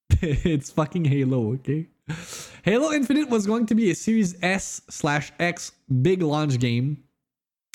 it's 0.22 0.72
fucking 0.72 1.06
Halo, 1.06 1.54
okay? 1.54 1.88
Halo 2.64 2.92
Infinite 2.92 3.30
was 3.30 3.46
going 3.46 3.66
to 3.68 3.76
be 3.76 3.92
a 3.92 3.96
Series 3.96 4.36
S 4.42 4.82
slash 4.90 5.32
X 5.40 5.72
big 6.02 6.22
launch 6.22 6.60
game. 6.60 7.04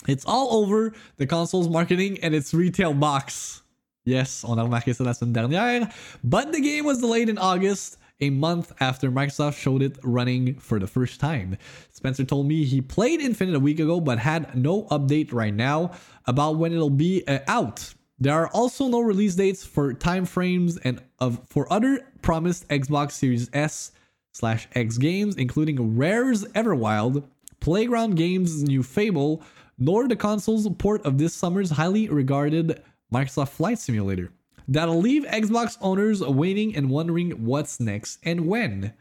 It's 0.06 0.24
all 0.26 0.54
over 0.62 0.92
the 1.16 1.26
console's 1.26 1.68
marketing 1.68 2.18
and 2.22 2.34
its 2.34 2.52
retail 2.52 2.92
box. 2.92 3.62
Yes, 4.04 4.44
on 4.44 4.58
a 4.58 4.64
remarqué 4.64 4.94
ça 4.94 5.04
la 5.04 5.12
semaine 5.12 5.32
dernière. 5.32 5.92
But 6.22 6.52
the 6.52 6.60
game 6.60 6.84
was 6.84 7.00
delayed 7.00 7.30
in 7.30 7.38
August, 7.38 7.96
a 8.20 8.28
month 8.30 8.72
after 8.80 9.10
Microsoft 9.10 9.56
showed 9.56 9.82
it 9.82 9.98
running 10.02 10.58
for 10.58 10.78
the 10.78 10.86
first 10.86 11.20
time. 11.20 11.56
Spencer 11.90 12.24
told 12.24 12.46
me 12.46 12.64
he 12.64 12.82
played 12.82 13.20
Infinite 13.20 13.54
a 13.54 13.60
week 13.60 13.80
ago 13.80 14.00
but 14.00 14.18
had 14.18 14.54
no 14.54 14.84
update 14.84 15.32
right 15.32 15.54
now 15.54 15.92
about 16.26 16.56
when 16.56 16.72
it'll 16.72 16.90
be 16.90 17.26
uh, 17.26 17.38
out. 17.48 17.94
There 18.18 18.34
are 18.34 18.48
also 18.48 18.88
no 18.88 19.00
release 19.00 19.34
dates 19.34 19.64
for 19.64 19.92
time 19.92 20.24
frames 20.24 20.76
and 20.78 21.02
of 21.18 21.40
for 21.48 21.70
other 21.72 22.00
promised 22.22 22.68
Xbox 22.68 23.12
Series 23.12 23.50
S 23.52 23.92
slash 24.32 24.68
X 24.74 24.98
games, 24.98 25.36
including 25.36 25.96
Rare's 25.96 26.44
Everwild, 26.54 27.24
Playground 27.60 28.16
Games' 28.16 28.62
new 28.62 28.82
Fable, 28.82 29.42
nor 29.78 30.06
the 30.06 30.16
console's 30.16 30.68
port 30.78 31.04
of 31.04 31.18
this 31.18 31.34
summer's 31.34 31.70
highly 31.70 32.08
regarded 32.08 32.82
Microsoft 33.12 33.50
Flight 33.50 33.78
Simulator. 33.78 34.30
That'll 34.68 35.00
leave 35.00 35.24
Xbox 35.24 35.76
owners 35.80 36.20
waiting 36.20 36.74
and 36.76 36.90
wondering 36.90 37.44
what's 37.44 37.80
next 37.80 38.18
and 38.22 38.46
when. 38.46 38.94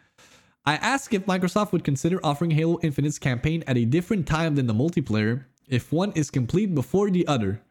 I 0.66 0.76
asked 0.76 1.14
if 1.14 1.26
Microsoft 1.26 1.72
would 1.72 1.84
consider 1.84 2.20
offering 2.24 2.52
Halo 2.52 2.80
Infinite's 2.82 3.20
campaign 3.20 3.64
at 3.68 3.78
a 3.78 3.86
different 3.86 4.28
time 4.28 4.56
than 4.56 4.68
the 4.68 4.74
multiplayer, 4.74 5.46
if 5.68 5.92
one 5.92 6.12
is 6.14 6.32
complete 6.32 6.74
before 6.74 7.10
the 7.10 7.28
other. 7.28 7.62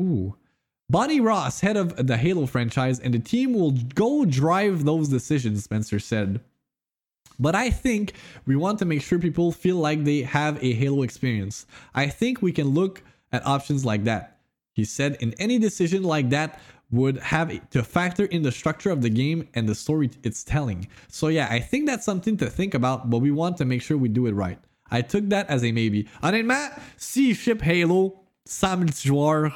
Ooh. 0.00 0.36
Bonnie 0.88 1.20
Ross, 1.20 1.60
head 1.60 1.76
of 1.76 2.06
the 2.06 2.16
Halo 2.16 2.46
franchise, 2.46 3.00
and 3.00 3.12
the 3.12 3.18
team 3.18 3.52
will 3.52 3.72
go 3.72 4.24
drive 4.24 4.84
those 4.84 5.08
decisions, 5.08 5.64
Spencer 5.64 5.98
said. 5.98 6.40
But 7.40 7.56
I 7.56 7.70
think 7.70 8.12
we 8.46 8.54
want 8.54 8.78
to 8.78 8.84
make 8.84 9.02
sure 9.02 9.18
people 9.18 9.50
feel 9.50 9.76
like 9.76 10.04
they 10.04 10.22
have 10.22 10.62
a 10.62 10.72
Halo 10.74 11.02
experience. 11.02 11.66
I 11.94 12.06
think 12.06 12.40
we 12.40 12.52
can 12.52 12.68
look 12.68 13.02
at 13.32 13.44
options 13.44 13.84
like 13.84 14.04
that. 14.04 14.38
He 14.74 14.84
said, 14.84 15.16
in 15.20 15.34
any 15.38 15.58
decision 15.58 16.04
like 16.04 16.30
that 16.30 16.60
would 16.92 17.18
have 17.18 17.68
to 17.70 17.82
factor 17.82 18.26
in 18.26 18.42
the 18.42 18.52
structure 18.52 18.90
of 18.90 19.02
the 19.02 19.10
game 19.10 19.48
and 19.54 19.68
the 19.68 19.74
story 19.74 20.08
it's 20.22 20.44
telling. 20.44 20.86
So 21.08 21.28
yeah, 21.28 21.48
I 21.50 21.58
think 21.58 21.86
that's 21.86 22.04
something 22.04 22.36
to 22.36 22.48
think 22.48 22.74
about, 22.74 23.10
but 23.10 23.18
we 23.18 23.32
want 23.32 23.56
to 23.56 23.64
make 23.64 23.82
sure 23.82 23.96
we 23.96 24.08
do 24.08 24.26
it 24.26 24.34
right. 24.34 24.58
I 24.88 25.02
took 25.02 25.28
that 25.30 25.50
as 25.50 25.64
a 25.64 25.72
maybe. 25.72 26.04
Honnêtement, 26.22 26.80
si 26.96 27.34
ship 27.34 27.60
Halo 27.60 28.20
sans 28.44 28.78
multijoueur, 28.78 29.52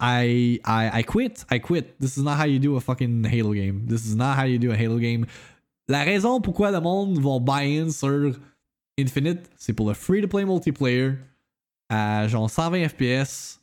I 0.00 0.60
I 0.64 1.00
I 1.00 1.02
quit. 1.02 1.44
I 1.50 1.58
quit. 1.58 1.98
This 2.00 2.16
is 2.16 2.24
not 2.24 2.38
how 2.38 2.44
you 2.44 2.58
do 2.58 2.76
a 2.76 2.80
fucking 2.80 3.24
Halo 3.24 3.52
game. 3.52 3.84
This 3.86 4.06
is 4.06 4.16
not 4.16 4.36
how 4.36 4.44
you 4.44 4.58
do 4.58 4.72
a 4.72 4.76
Halo 4.76 4.98
game. 4.98 5.26
La 5.88 6.04
raison 6.04 6.40
pourquoi 6.40 6.70
le 6.70 6.80
monde 6.80 7.18
va 7.18 7.38
buy-in 7.38 7.90
sur 7.90 8.32
Infinite, 9.00 9.50
c'est 9.56 9.72
pour 9.72 9.88
le 9.88 9.94
free-to-play 9.94 10.44
multiplayer 10.44 11.12
à 11.88 12.28
genre 12.28 12.50
120 12.50 12.88
FPS. 12.88 13.58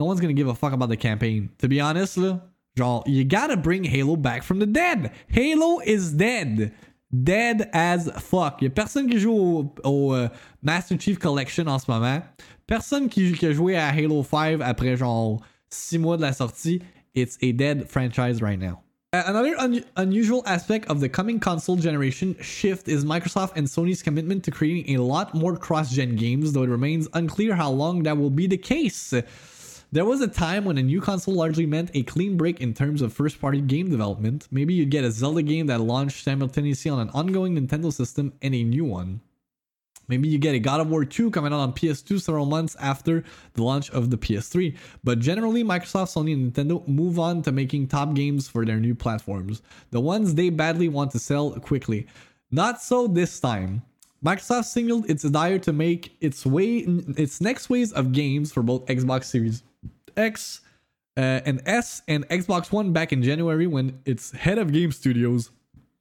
No 0.00 0.06
one's 0.06 0.20
gonna 0.20 0.34
give 0.34 0.48
a 0.48 0.54
fuck 0.54 0.72
about 0.72 0.88
the 0.88 0.96
campaign. 0.96 1.48
To 1.58 1.68
be 1.68 1.80
honest, 1.80 2.16
là, 2.16 2.40
genre, 2.76 3.04
you 3.06 3.24
gotta 3.24 3.56
bring 3.56 3.84
Halo 3.84 4.16
back 4.16 4.42
from 4.42 4.58
the 4.58 4.66
dead. 4.66 5.12
Halo 5.28 5.80
is 5.84 6.12
dead. 6.12 6.72
Dead 7.12 7.68
as 7.72 8.10
fuck. 8.18 8.62
Y'a 8.62 8.70
personne 8.70 9.08
qui 9.08 9.18
joue 9.18 9.32
au, 9.32 9.74
au 9.84 10.16
uh, 10.16 10.28
Master 10.62 10.98
Chief 10.98 11.18
Collection 11.18 11.66
en 11.66 11.78
ce 11.78 11.90
moment. 11.90 12.22
Personne 12.66 13.08
qui, 13.08 13.32
qui 13.32 13.46
a 13.46 13.52
joué 13.52 13.76
à 13.76 13.88
Halo 13.88 14.22
5 14.22 14.62
après 14.62 14.96
genre 14.96 15.42
six 15.72 16.00
mois 16.00 16.16
de 16.16 16.22
la 16.22 16.32
sortie, 16.32 16.82
it's 17.14 17.38
a 17.42 17.52
dead 17.52 17.88
franchise 17.88 18.40
right 18.42 18.58
now. 18.58 18.82
Another 19.14 19.54
un- 19.58 19.84
unusual 19.96 20.42
aspect 20.46 20.88
of 20.88 21.00
the 21.00 21.08
coming 21.08 21.38
console 21.38 21.76
generation 21.76 22.34
shift 22.40 22.88
is 22.88 23.04
Microsoft 23.04 23.52
and 23.56 23.66
Sony's 23.66 24.02
commitment 24.02 24.42
to 24.44 24.50
creating 24.50 24.96
a 24.96 25.02
lot 25.02 25.34
more 25.34 25.54
cross 25.54 25.92
gen 25.92 26.16
games, 26.16 26.52
though 26.52 26.62
it 26.62 26.70
remains 26.70 27.08
unclear 27.12 27.54
how 27.54 27.70
long 27.70 28.04
that 28.04 28.16
will 28.16 28.30
be 28.30 28.46
the 28.46 28.56
case. 28.56 29.12
There 29.92 30.06
was 30.06 30.22
a 30.22 30.28
time 30.28 30.64
when 30.64 30.78
a 30.78 30.82
new 30.82 31.02
console 31.02 31.34
largely 31.34 31.66
meant 31.66 31.90
a 31.92 32.04
clean 32.04 32.38
break 32.38 32.62
in 32.62 32.72
terms 32.72 33.02
of 33.02 33.12
first 33.12 33.38
party 33.38 33.60
game 33.60 33.90
development. 33.90 34.48
Maybe 34.50 34.72
you'd 34.72 34.88
get 34.88 35.04
a 35.04 35.10
Zelda 35.10 35.42
game 35.42 35.66
that 35.66 35.82
launched 35.82 36.24
simultaneously 36.24 36.90
on 36.90 37.00
an 37.00 37.10
ongoing 37.10 37.54
Nintendo 37.54 37.92
system 37.92 38.32
and 38.40 38.54
a 38.54 38.64
new 38.64 38.86
one. 38.86 39.20
Maybe 40.12 40.28
you 40.28 40.38
get 40.38 40.54
a 40.54 40.58
God 40.58 40.80
of 40.80 40.90
War 40.90 41.06
2 41.06 41.30
coming 41.30 41.54
out 41.54 41.60
on 41.60 41.72
PS2 41.72 42.20
several 42.20 42.44
months 42.44 42.76
after 42.78 43.24
the 43.54 43.62
launch 43.62 43.90
of 43.90 44.10
the 44.10 44.18
PS3. 44.18 44.76
But 45.02 45.20
generally, 45.20 45.64
Microsoft, 45.64 46.14
Sony, 46.14 46.34
and 46.34 46.52
Nintendo 46.52 46.86
move 46.86 47.18
on 47.18 47.40
to 47.42 47.52
making 47.52 47.88
top 47.88 48.12
games 48.12 48.46
for 48.46 48.66
their 48.66 48.78
new 48.78 48.94
platforms. 48.94 49.62
The 49.90 50.00
ones 50.00 50.34
they 50.34 50.50
badly 50.50 50.88
want 50.88 51.12
to 51.12 51.18
sell 51.18 51.52
quickly. 51.52 52.06
Not 52.50 52.82
so 52.82 53.06
this 53.06 53.40
time. 53.40 53.82
Microsoft 54.22 54.66
signaled 54.66 55.08
its 55.10 55.22
desire 55.22 55.58
to 55.60 55.72
make 55.72 56.14
its 56.20 56.44
way 56.44 56.78
its 57.16 57.40
next 57.40 57.70
waves 57.70 57.90
of 57.92 58.12
games 58.12 58.52
for 58.52 58.62
both 58.62 58.84
Xbox 58.86 59.24
Series 59.24 59.62
X 60.16 60.60
uh, 61.16 61.40
and 61.44 61.60
S 61.66 62.02
and 62.06 62.28
Xbox 62.28 62.70
One 62.70 62.92
back 62.92 63.12
in 63.12 63.22
January 63.22 63.66
when 63.66 63.98
its 64.04 64.30
head 64.32 64.58
of 64.58 64.72
game 64.72 64.92
studios, 64.92 65.50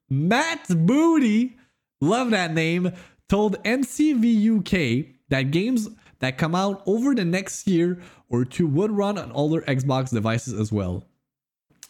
Matt 0.09 0.67
Booty, 0.69 1.57
love 1.99 2.31
that 2.31 2.53
name, 2.53 2.91
told 3.31 3.63
MCV 3.63 4.25
UK 4.57 5.05
that 5.29 5.51
games 5.51 5.87
that 6.19 6.37
come 6.37 6.53
out 6.53 6.83
over 6.85 7.15
the 7.15 7.23
next 7.23 7.65
year 7.65 7.97
or 8.27 8.43
two 8.43 8.67
would 8.67 8.91
run 8.91 9.17
on 9.17 9.31
older 9.31 9.61
Xbox 9.61 10.11
devices 10.11 10.53
as 10.53 10.69
well. 10.69 11.05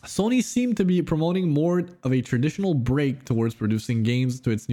Sony 0.06 0.43
seemed 0.43 0.77
to 0.77 0.86
be 0.86 1.01
promoting 1.01 1.49
more 1.49 1.88
of 2.04 2.13
a 2.13 2.21
traditional 2.21 2.75
break 2.75 3.25
towards 3.25 3.56
producing 3.56 4.04
games 4.04 4.39
to 4.39 4.51
its 4.51 4.69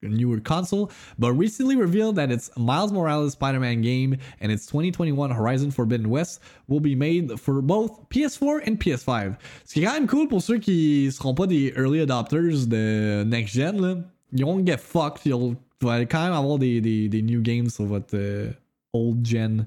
newer 0.00 0.40
console, 0.40 0.90
but 1.18 1.34
recently 1.34 1.76
revealed 1.76 2.16
that 2.16 2.32
its 2.32 2.48
Miles 2.56 2.92
Morales 2.92 3.32
Spider-Man 3.34 3.82
game 3.82 4.16
and 4.40 4.50
its 4.50 4.64
2021 4.64 5.30
Horizon 5.30 5.70
Forbidden 5.70 6.08
West 6.08 6.40
will 6.66 6.80
be 6.80 6.94
made 6.94 7.38
for 7.38 7.60
both 7.60 8.08
PS4 8.08 8.66
and 8.66 8.80
PS5. 8.80 9.36
Ce 9.66 9.74
qui 9.74 9.82
est 9.82 9.84
quand 9.84 9.92
même 9.92 10.06
cool 10.06 10.28
pour 10.28 10.40
ceux 10.40 10.56
qui 10.56 11.12
seront 11.12 11.34
pas 11.34 11.46
des 11.46 11.74
early 11.76 11.98
adopters 11.98 12.66
de 12.66 13.22
next 13.24 13.52
gen 13.52 13.82
là. 13.82 13.96
You 14.32 14.46
won't 14.46 14.66
get 14.66 14.80
fucked. 14.80 15.24
You'll 15.24 15.56
quand 15.80 16.24
même 16.24 16.32
avoir 16.32 16.58
des, 16.58 16.80
des, 16.80 17.08
des 17.08 17.22
new 17.22 17.40
games 17.40 17.68
sur 17.68 17.84
votre 17.84 18.16
uh, 18.16 18.52
old 18.92 19.24
gen 19.24 19.66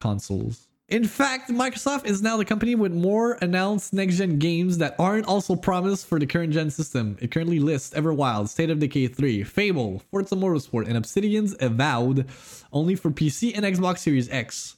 consoles. 0.00 0.68
In 0.90 1.04
fact, 1.04 1.50
Microsoft 1.50 2.06
is 2.06 2.22
now 2.22 2.38
the 2.38 2.46
company 2.46 2.74
with 2.74 2.94
more 2.94 3.36
announced 3.42 3.92
next 3.92 4.16
gen 4.16 4.38
games 4.38 4.78
that 4.78 4.94
aren't 4.98 5.26
also 5.26 5.54
promised 5.54 6.06
for 6.06 6.18
the 6.18 6.24
current 6.24 6.54
gen 6.54 6.70
system. 6.70 7.18
It 7.20 7.30
currently 7.30 7.58
lists 7.58 7.92
Everwild, 7.94 8.48
State 8.48 8.70
of 8.70 8.78
Decay 8.78 9.08
3, 9.08 9.44
Fable, 9.44 10.02
Forza 10.10 10.34
Motorsport, 10.34 10.88
and 10.88 10.96
Obsidian's 10.96 11.54
Avowed 11.60 12.26
only 12.72 12.94
for 12.94 13.10
PC 13.10 13.52
and 13.54 13.66
Xbox 13.66 13.98
Series 13.98 14.30
X. 14.30 14.77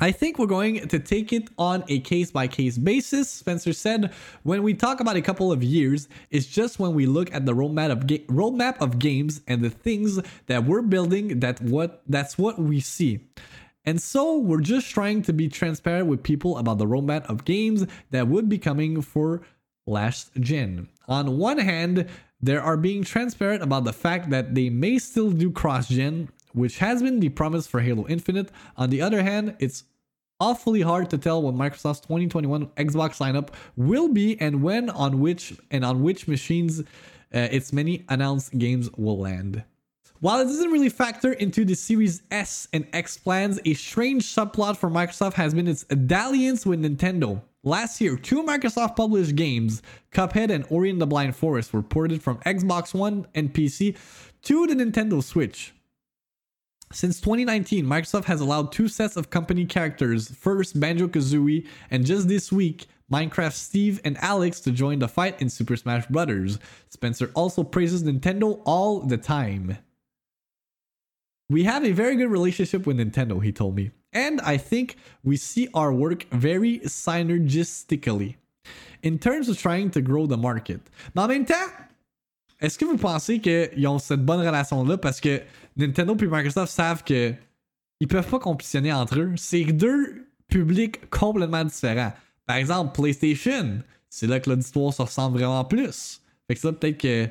I 0.00 0.10
think 0.10 0.38
we're 0.38 0.46
going 0.46 0.88
to 0.88 0.98
take 0.98 1.32
it 1.32 1.48
on 1.56 1.84
a 1.88 2.00
case 2.00 2.32
by 2.32 2.48
case 2.48 2.76
basis. 2.76 3.30
Spencer 3.30 3.72
said, 3.72 4.12
when 4.42 4.64
we 4.64 4.74
talk 4.74 4.98
about 4.98 5.16
a 5.16 5.22
couple 5.22 5.52
of 5.52 5.62
years, 5.62 6.08
it's 6.30 6.46
just 6.46 6.80
when 6.80 6.94
we 6.94 7.06
look 7.06 7.32
at 7.32 7.46
the 7.46 7.54
roadmap 7.54 7.92
of, 7.92 8.06
ga- 8.06 8.24
roadmap 8.26 8.80
of 8.80 8.98
games 8.98 9.40
and 9.46 9.62
the 9.62 9.70
things 9.70 10.20
that 10.46 10.64
we're 10.64 10.82
building 10.82 11.40
that 11.40 11.60
what 11.60 12.02
that's 12.08 12.36
what 12.36 12.58
we 12.58 12.80
see. 12.80 13.20
And 13.84 14.00
so 14.00 14.38
we're 14.38 14.60
just 14.60 14.90
trying 14.90 15.22
to 15.22 15.32
be 15.32 15.48
transparent 15.48 16.06
with 16.08 16.22
people 16.22 16.58
about 16.58 16.78
the 16.78 16.86
roadmap 16.86 17.26
of 17.26 17.44
games 17.44 17.86
that 18.10 18.26
would 18.26 18.48
be 18.48 18.58
coming 18.58 19.00
for 19.00 19.42
last 19.86 20.34
gen. 20.40 20.88
On 21.06 21.38
one 21.38 21.58
hand, 21.58 22.08
they 22.40 22.56
are 22.56 22.76
being 22.76 23.04
transparent 23.04 23.62
about 23.62 23.84
the 23.84 23.92
fact 23.92 24.30
that 24.30 24.54
they 24.54 24.70
may 24.70 24.98
still 24.98 25.30
do 25.30 25.50
cross 25.50 25.88
gen, 25.88 26.30
which 26.54 26.78
has 26.78 27.02
been 27.02 27.20
the 27.20 27.28
promise 27.28 27.66
for 27.66 27.80
Halo 27.80 28.06
Infinite. 28.08 28.50
On 28.76 28.88
the 28.88 29.02
other 29.02 29.22
hand, 29.22 29.56
it's 29.58 29.84
awfully 30.40 30.80
hard 30.80 31.10
to 31.10 31.18
tell 31.18 31.42
what 31.42 31.54
Microsoft's 31.54 32.00
2021 32.00 32.66
Xbox 32.68 33.18
lineup 33.18 33.50
will 33.76 34.08
be 34.08 34.40
and 34.40 34.62
when 34.62 34.88
on 34.90 35.20
which 35.20 35.54
and 35.70 35.84
on 35.84 36.02
which 36.02 36.26
machines 36.26 36.80
uh, 36.80 36.84
its 37.32 37.72
many 37.72 38.04
announced 38.08 38.56
games 38.56 38.90
will 38.96 39.18
land. 39.18 39.64
While 40.20 40.40
it 40.40 40.44
doesn't 40.44 40.70
really 40.70 40.88
factor 40.88 41.32
into 41.32 41.64
the 41.64 41.74
Series 41.74 42.22
S 42.30 42.68
and 42.72 42.86
X 42.92 43.18
plans, 43.18 43.60
a 43.64 43.74
strange 43.74 44.24
subplot 44.24 44.76
for 44.76 44.88
Microsoft 44.88 45.34
has 45.34 45.52
been 45.52 45.68
its 45.68 45.84
dalliance 45.84 46.64
with 46.64 46.80
Nintendo. 46.80 47.42
Last 47.62 48.00
year, 48.00 48.16
two 48.16 48.42
Microsoft 48.42 48.96
published 48.96 49.36
games, 49.36 49.82
Cuphead 50.12 50.50
and 50.50 50.64
Ori 50.70 50.90
and 50.90 51.00
the 51.00 51.06
Blind 51.06 51.34
Forest, 51.34 51.72
were 51.72 51.82
ported 51.82 52.22
from 52.22 52.38
Xbox 52.38 52.94
One 52.94 53.26
and 53.34 53.52
PC 53.52 53.96
to 54.42 54.66
the 54.66 54.74
Nintendo 54.74 55.22
Switch. 55.22 55.74
Since 56.94 57.20
2019, 57.22 57.84
Microsoft 57.84 58.26
has 58.26 58.40
allowed 58.40 58.70
two 58.70 58.86
sets 58.86 59.16
of 59.16 59.28
company 59.28 59.64
characters, 59.64 60.30
first 60.30 60.78
Banjo 60.78 61.08
Kazooie, 61.08 61.66
and 61.90 62.06
just 62.06 62.28
this 62.28 62.52
week, 62.52 62.86
Minecraft 63.12 63.52
Steve 63.52 64.00
and 64.04 64.16
Alex 64.18 64.60
to 64.60 64.70
join 64.70 65.00
the 65.00 65.08
fight 65.08 65.42
in 65.42 65.50
Super 65.50 65.76
Smash 65.76 66.06
Bros. 66.06 66.60
Spencer 66.90 67.32
also 67.34 67.64
praises 67.64 68.04
Nintendo 68.04 68.62
all 68.64 69.00
the 69.00 69.16
time. 69.16 69.76
We 71.50 71.64
have 71.64 71.84
a 71.84 71.90
very 71.90 72.14
good 72.14 72.30
relationship 72.30 72.86
with 72.86 72.98
Nintendo, 72.98 73.42
he 73.42 73.50
told 73.50 73.74
me. 73.74 73.90
And 74.12 74.40
I 74.42 74.56
think 74.56 74.96
we 75.24 75.36
see 75.36 75.68
our 75.74 75.92
work 75.92 76.26
very 76.30 76.78
synergistically 76.78 78.36
in 79.02 79.18
terms 79.18 79.48
of 79.48 79.58
trying 79.58 79.90
to 79.90 80.00
grow 80.00 80.26
the 80.26 80.36
market. 80.36 80.80
En 81.16 81.26
même 81.26 81.44
temps, 81.44 81.70
est-ce 82.60 82.78
que 82.78 82.84
vous 82.84 82.96
pensez 82.96 83.40
qu'ils 83.40 83.86
ont 83.88 83.98
cette 83.98 84.24
bonne 84.24 84.40
relation-là 84.40 84.96
parce 84.96 85.20
que 85.20 85.42
Nintendo 85.76 86.16
et 86.16 86.26
Microsoft 86.26 86.72
savent 86.72 87.04
que 87.04 87.34
ils 88.00 88.08
peuvent 88.08 88.28
pas 88.28 88.38
compétitionner 88.38 88.92
entre 88.92 89.18
eux? 89.20 89.32
C'est 89.36 89.64
deux 89.64 90.26
publics 90.48 91.08
complètement 91.10 91.64
différents. 91.64 92.12
Par 92.46 92.56
exemple, 92.56 92.92
PlayStation, 92.94 93.80
c'est 94.08 94.26
là 94.26 94.40
que 94.40 94.50
l'auditoire 94.50 94.92
se 94.92 95.02
ressemble 95.02 95.38
vraiment 95.38 95.64
plus. 95.64 96.20
Fait 96.46 96.54
que 96.54 96.60
ça, 96.60 96.72
peut-être 96.72 96.98
qu'il 96.98 97.30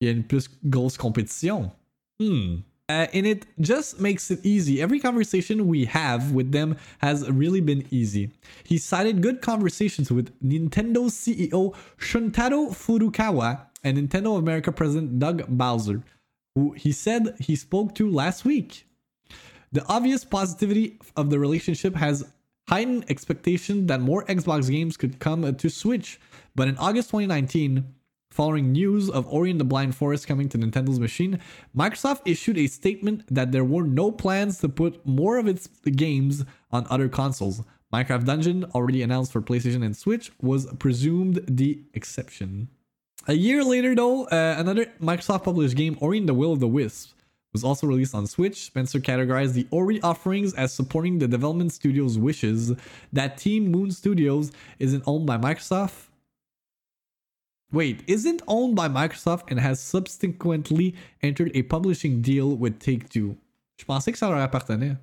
y 0.00 0.08
a 0.08 0.10
une 0.10 0.24
plus 0.24 0.50
grosse 0.64 0.96
compétition. 0.96 1.70
Hmm. 2.20 2.58
Uh, 2.90 3.06
and 3.12 3.26
it 3.26 3.46
just 3.60 4.00
makes 4.00 4.30
it 4.30 4.40
easy. 4.44 4.80
Every 4.80 4.98
conversation 4.98 5.66
we 5.66 5.84
have 5.84 6.32
with 6.32 6.52
them 6.52 6.74
has 7.02 7.28
really 7.28 7.60
been 7.60 7.84
easy. 7.90 8.30
He 8.64 8.78
cited 8.78 9.20
good 9.20 9.42
conversations 9.42 10.10
with 10.10 10.32
Nintendo 10.42 11.10
CEO 11.10 11.74
Shuntaro 11.98 12.70
Furukawa 12.70 13.66
and 13.84 13.98
Nintendo 13.98 14.38
America 14.38 14.72
President 14.72 15.18
Doug 15.18 15.44
Bowser, 15.48 16.02
who 16.54 16.72
he 16.72 16.92
said 16.92 17.36
he 17.40 17.56
spoke 17.56 17.94
to 17.96 18.10
last 18.10 18.44
week. 18.44 18.86
The 19.72 19.86
obvious 19.86 20.24
positivity 20.24 20.98
of 21.16 21.30
the 21.30 21.38
relationship 21.38 21.94
has 21.96 22.24
heightened 22.68 23.04
expectation 23.08 23.86
that 23.86 24.00
more 24.00 24.24
Xbox 24.24 24.70
games 24.70 24.96
could 24.96 25.18
come 25.18 25.54
to 25.54 25.70
Switch. 25.70 26.20
But 26.54 26.68
in 26.68 26.76
August 26.78 27.10
2019, 27.10 27.94
Following 28.30 28.72
news 28.72 29.08
of 29.08 29.26
Ori 29.26 29.50
and 29.50 29.58
the 29.58 29.64
Blind 29.64 29.94
Forest 29.94 30.28
coming 30.28 30.48
to 30.50 30.58
Nintendo's 30.58 31.00
machine, 31.00 31.40
Microsoft 31.76 32.20
issued 32.26 32.58
a 32.58 32.66
statement 32.66 33.24
that 33.34 33.52
there 33.52 33.64
were 33.64 33.84
no 33.84 34.12
plans 34.12 34.58
to 34.60 34.68
put 34.68 35.04
more 35.06 35.38
of 35.38 35.48
its 35.48 35.66
games 35.66 36.44
on 36.70 36.86
other 36.90 37.08
consoles. 37.08 37.62
Minecraft 37.92 38.26
Dungeon, 38.26 38.64
already 38.74 39.02
announced 39.02 39.32
for 39.32 39.40
PlayStation 39.40 39.82
and 39.82 39.96
Switch, 39.96 40.30
was 40.42 40.72
presumed 40.74 41.40
the 41.48 41.82
exception. 41.94 42.68
A 43.28 43.34
year 43.34 43.62
later, 43.62 43.94
though, 43.94 44.24
uh, 44.24 44.56
another 44.58 44.86
Microsoft 45.00 45.44
published 45.44 45.76
game, 45.76 45.96
Ori 46.00 46.18
and 46.18 46.28
the 46.28 46.34
Will 46.34 46.52
of 46.52 46.60
the 46.60 46.68
Wisps, 46.68 47.14
was 47.52 47.62
also 47.62 47.86
released 47.86 48.14
on 48.14 48.26
Switch. 48.26 48.64
Spencer 48.64 48.98
categorized 48.98 49.52
the 49.52 49.66
Ori 49.70 50.00
offerings 50.02 50.54
as 50.54 50.72
supporting 50.72 51.18
the 51.18 51.28
development 51.28 51.72
studio's 51.72 52.18
wishes. 52.18 52.72
That 53.12 53.38
Team 53.38 53.70
Moon 53.70 53.90
Studios 53.90 54.50
isn't 54.78 55.04
owned 55.06 55.26
by 55.26 55.36
Microsoft 55.38 56.08
Wait, 57.70 58.02
isn't 58.06 58.40
owned 58.48 58.74
by 58.74 58.88
Microsoft 58.88 59.50
and 59.50 59.60
has 59.60 59.78
subsequently 59.78 60.94
entered 61.22 61.50
a 61.54 61.62
publishing 61.62 62.22
deal 62.22 62.56
with 62.56 62.78
Take 62.78 63.10
Two. 63.10 63.36
Je 63.78 63.84
pensais 63.84 64.10
que 64.10 64.18
ça 64.18 64.30
leur 64.30 64.40
appartenait. 64.40 64.96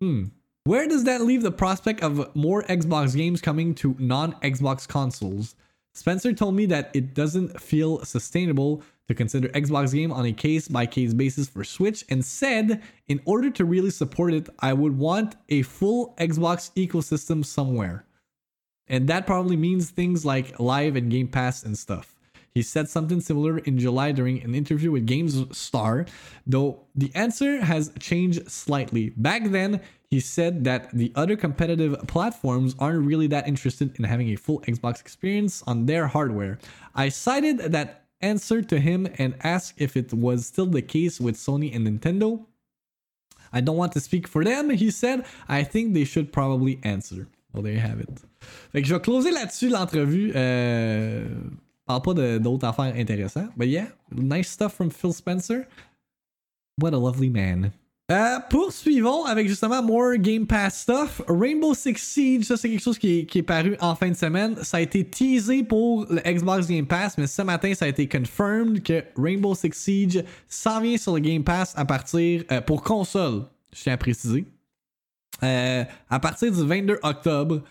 Hmm. 0.00 0.26
Where 0.62 0.86
does 0.86 1.04
that 1.04 1.22
leave 1.22 1.42
the 1.42 1.50
prospect 1.50 2.02
of 2.02 2.34
more 2.36 2.62
Xbox 2.64 3.16
games 3.16 3.40
coming 3.40 3.74
to 3.76 3.96
non 3.98 4.34
Xbox 4.42 4.86
consoles? 4.86 5.56
Spencer 5.98 6.32
told 6.32 6.54
me 6.54 6.64
that 6.66 6.90
it 6.94 7.12
doesn't 7.12 7.60
feel 7.60 8.04
sustainable 8.04 8.84
to 9.08 9.14
consider 9.16 9.48
Xbox 9.48 9.92
game 9.92 10.12
on 10.12 10.26
a 10.26 10.32
case 10.32 10.68
by 10.68 10.86
case 10.86 11.12
basis 11.12 11.48
for 11.48 11.64
Switch 11.64 12.04
and 12.08 12.24
said 12.24 12.80
in 13.08 13.20
order 13.24 13.50
to 13.50 13.64
really 13.64 13.90
support 13.90 14.32
it, 14.32 14.48
I 14.60 14.74
would 14.74 14.96
want 14.96 15.34
a 15.48 15.62
full 15.62 16.14
Xbox 16.18 16.70
ecosystem 16.76 17.44
somewhere. 17.44 18.04
And 18.86 19.08
that 19.08 19.26
probably 19.26 19.56
means 19.56 19.90
things 19.90 20.24
like 20.24 20.60
live 20.60 20.94
and 20.94 21.10
Game 21.10 21.26
Pass 21.26 21.64
and 21.64 21.76
stuff. 21.76 22.14
He 22.58 22.62
said 22.62 22.88
something 22.88 23.20
similar 23.20 23.58
in 23.58 23.78
July 23.78 24.10
during 24.10 24.42
an 24.42 24.52
interview 24.52 24.90
with 24.90 25.06
GameStar, 25.06 26.08
though 26.44 26.80
the 26.92 27.12
answer 27.14 27.60
has 27.60 27.92
changed 28.00 28.50
slightly. 28.50 29.10
Back 29.10 29.50
then, 29.50 29.80
he 30.10 30.18
said 30.18 30.64
that 30.64 30.90
the 30.90 31.12
other 31.14 31.36
competitive 31.36 31.94
platforms 32.08 32.74
aren't 32.80 33.06
really 33.06 33.28
that 33.28 33.46
interested 33.46 33.96
in 33.96 34.02
having 34.02 34.30
a 34.30 34.34
full 34.34 34.58
Xbox 34.62 35.00
experience 35.00 35.62
on 35.68 35.86
their 35.86 36.08
hardware. 36.08 36.58
I 36.96 37.10
cited 37.10 37.58
that 37.58 38.06
answer 38.20 38.60
to 38.60 38.80
him 38.80 39.06
and 39.18 39.36
asked 39.44 39.74
if 39.76 39.96
it 39.96 40.12
was 40.12 40.44
still 40.44 40.66
the 40.66 40.82
case 40.82 41.20
with 41.20 41.36
Sony 41.36 41.72
and 41.72 41.86
Nintendo. 41.86 42.44
I 43.52 43.60
don't 43.60 43.76
want 43.76 43.92
to 43.92 44.00
speak 44.00 44.26
for 44.26 44.42
them, 44.42 44.70
he 44.70 44.90
said. 44.90 45.24
I 45.48 45.62
think 45.62 45.94
they 45.94 46.04
should 46.04 46.32
probably 46.32 46.80
answer. 46.82 47.28
Well, 47.52 47.62
there 47.62 47.74
you 47.74 47.78
have 47.78 48.00
it. 48.00 48.20
Fait 48.72 48.82
que 48.82 48.88
je 48.88 48.94
vais 48.94 49.00
closer 49.00 49.30
là-dessus 49.30 49.68
l'entrevue. 49.68 50.32
Euh, 50.34 51.24
parle 51.88 52.02
pas 52.02 52.38
d'autres 52.38 52.66
affaires 52.66 52.94
intéressantes. 52.96 53.50
But 53.56 53.68
yeah, 53.68 53.88
nice 54.14 54.50
stuff 54.50 54.74
from 54.74 54.90
Phil 54.90 55.12
Spencer. 55.12 55.66
What 56.80 56.94
a 56.94 56.98
lovely 56.98 57.30
man. 57.30 57.72
Euh, 58.10 58.38
poursuivons 58.48 59.26
avec 59.26 59.48
justement 59.48 59.82
more 59.82 60.16
Game 60.16 60.46
Pass 60.46 60.80
stuff. 60.80 61.20
Rainbow 61.28 61.74
Six 61.74 61.98
Siege, 61.98 62.44
ça 62.44 62.56
c'est 62.56 62.70
quelque 62.70 62.82
chose 62.82 62.98
qui 62.98 63.18
est, 63.18 63.26
qui 63.26 63.38
est 63.38 63.42
paru 63.42 63.76
en 63.80 63.94
fin 63.94 64.08
de 64.08 64.14
semaine. 64.14 64.56
Ça 64.62 64.78
a 64.78 64.80
été 64.80 65.04
teasé 65.04 65.62
pour 65.62 66.06
le 66.08 66.20
Xbox 66.20 66.68
Game 66.68 66.86
Pass, 66.86 67.18
mais 67.18 67.26
ce 67.26 67.42
matin 67.42 67.74
ça 67.74 67.84
a 67.84 67.88
été 67.88 68.08
confirmed 68.08 68.82
que 68.82 69.04
Rainbow 69.14 69.54
Six 69.54 69.72
Siege 69.74 70.24
s'en 70.48 70.80
vient 70.80 70.96
sur 70.96 71.14
le 71.16 71.20
Game 71.20 71.44
Pass 71.44 71.74
à 71.76 71.84
partir 71.84 72.44
euh, 72.50 72.62
pour 72.62 72.82
console. 72.82 73.42
Je 73.74 73.82
tiens 73.82 73.92
à 73.92 73.98
préciser. 73.98 74.46
Euh, 75.42 75.84
à 76.08 76.18
partir 76.18 76.50
du 76.50 76.66
22 76.66 77.00
octobre. 77.02 77.62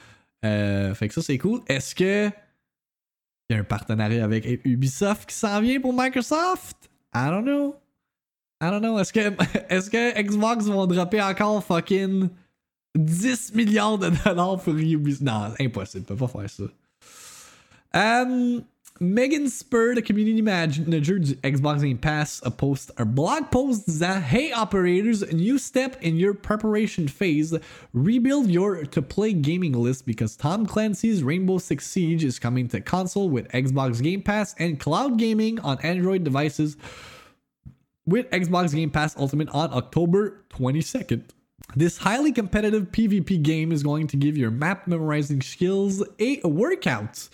Fait 0.44 1.08
que 1.08 1.14
ça 1.16 1.22
c'est 1.24 1.40
cool. 1.40 1.62
Est-ce 1.68 1.96
que 1.96 2.30
il 3.50 3.54
y 3.54 3.58
a 3.58 3.62
un 3.62 3.64
partenariat 3.64 4.24
avec 4.24 4.46
Ubisoft 4.66 5.30
qui 5.30 5.36
s'en 5.36 5.62
vient 5.62 5.80
pour 5.80 5.94
Microsoft? 5.94 6.90
I 7.16 7.30
don't 7.30 7.44
know. 7.44 7.76
I 8.62 8.70
don't 8.70 8.82
know. 8.82 9.00
Est-ce 9.00 9.14
que, 9.14 9.20
est-ce 9.70 9.90
que 9.90 10.22
Xbox 10.22 10.66
vont 10.66 10.86
dropper 10.86 11.22
encore 11.22 11.64
fucking 11.64 12.30
10 12.96 13.54
millions 13.54 13.98
de 13.98 14.10
dollars 14.26 14.60
pour 14.62 14.74
Ubisoft? 14.74 15.22
Non, 15.22 15.54
impossible. 15.60 16.04
Ils 16.10 16.16
peuvent 16.16 16.32
pas 16.32 16.42
faire 16.42 16.50
ça. 16.50 16.64
Um, 17.94 18.64
Megan 19.00 19.46
Spurr, 19.46 19.96
the 19.96 20.02
community 20.02 20.42
manager 20.42 21.20
du 21.20 21.36
Xbox 21.36 21.82
Game 21.82 21.98
Pass, 21.98 22.42
uh, 22.44 22.48
a 22.48 22.52
post 22.52 22.92
a 22.98 23.06
blog 23.06 23.52
post 23.52 24.00
that 24.00 24.24
Hey 24.24 24.52
operators, 24.52 25.32
new 25.34 25.58
step 25.58 26.02
in 26.02 26.18
your 26.18 26.34
preparation 26.34 27.08
phase. 27.08 27.54
Rebuild 27.94 28.50
your 28.50 28.86
to 28.86 29.02
play 29.02 29.34
gaming 29.34 29.74
list 29.74 30.06
because 30.06 30.36
Tom 30.36 30.66
Clancy's 30.66 31.24
Rainbow 31.24 31.58
Six 31.60 31.86
Siege 31.86 32.24
is 32.24 32.40
coming 32.40 32.68
to 32.70 32.82
console 32.82 33.30
with 33.30 33.48
Xbox 33.50 34.02
Game 34.02 34.22
Pass 34.22 34.56
and 34.58 34.80
cloud 34.80 35.18
gaming 35.18 35.60
on 35.60 35.80
Android 35.82 36.24
devices 36.24 36.78
with 38.06 38.30
Xbox 38.32 38.74
Game 38.74 38.90
Pass 38.90 39.16
Ultimate 39.18 39.50
on 39.50 39.74
October 39.74 40.44
22nd. 40.50 41.24
This 41.76 41.98
highly 41.98 42.32
competitive 42.32 42.92
PvP 42.92 43.44
game 43.44 43.72
is 43.72 43.84
going 43.84 44.08
to 44.08 44.18
give 44.18 44.38
your 44.38 44.52
map 44.52 44.88
memorizing 44.88 45.42
skills 45.42 46.04
a 46.20 46.40
workout 46.44 47.28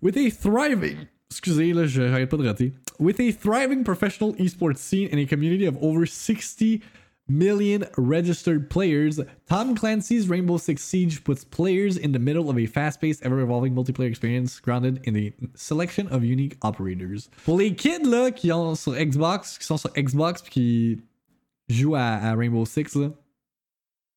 with 0.00 0.16
a 0.16 0.30
thriving, 0.30 1.06
excusez, 1.30 1.72
là, 1.72 1.86
je 1.86 2.02
j'arrête 2.02 2.28
pas 2.28 2.36
de 2.36 2.46
rater, 2.46 2.72
with 2.98 3.20
a 3.20 3.32
thriving 3.32 3.84
professional 3.84 4.34
esports 4.34 4.78
scene 4.78 5.08
and 5.12 5.18
a 5.18 5.26
community 5.26 5.66
of 5.66 5.76
over 5.82 6.06
60 6.06 6.82
million 7.28 7.84
registered 7.96 8.70
players. 8.70 9.20
Tom 9.48 9.74
Clancy's 9.74 10.28
Rainbow 10.28 10.58
Six 10.58 10.82
Siege 10.82 11.24
puts 11.24 11.44
players 11.44 11.96
in 11.96 12.12
the 12.12 12.18
middle 12.18 12.48
of 12.48 12.58
a 12.58 12.66
fast-paced, 12.66 13.22
ever-evolving 13.24 13.74
multiplayer 13.74 14.08
experience 14.08 14.60
grounded 14.60 15.00
in 15.06 15.16
a 15.16 15.32
selection 15.54 16.08
of 16.08 16.22
unique 16.24 16.56
operators. 16.62 17.28
Pour 17.44 17.58
les 17.58 17.74
kids 17.74 18.04
là 18.04 18.30
qui 18.30 18.52
ont 18.52 18.74
sur 18.74 18.92
Xbox, 18.94 19.58
qui 19.58 19.64
sont 19.64 19.76
sur 19.76 19.90
Xbox 19.94 20.42
puis 20.42 20.50
qui 20.50 21.00
jouent 21.68 21.96
à, 21.96 22.14
à 22.14 22.34
Rainbow 22.34 22.64
Six 22.64 22.94
là, 22.94 23.10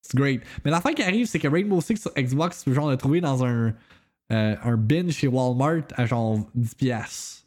c'est 0.01 0.15
great. 0.15 0.41
Mais 0.63 0.71
l'affaire 0.71 0.93
qui 0.93 1.03
arrive, 1.03 1.25
c'est 1.27 1.39
que 1.39 1.47
Rainbow 1.47 1.81
Six 1.81 1.97
sur 1.97 2.13
Xbox, 2.13 2.59
tu 2.59 2.69
peux 2.69 2.75
genre 2.75 2.89
le 2.89 2.97
trouver 2.97 3.21
dans 3.21 3.43
un 3.43 3.73
euh, 4.31 4.55
un 4.63 4.77
bin 4.77 5.09
chez 5.09 5.27
Walmart 5.27 5.83
à 5.95 6.05
genre 6.05 6.39
10 6.55 6.75
piastres. 6.75 7.45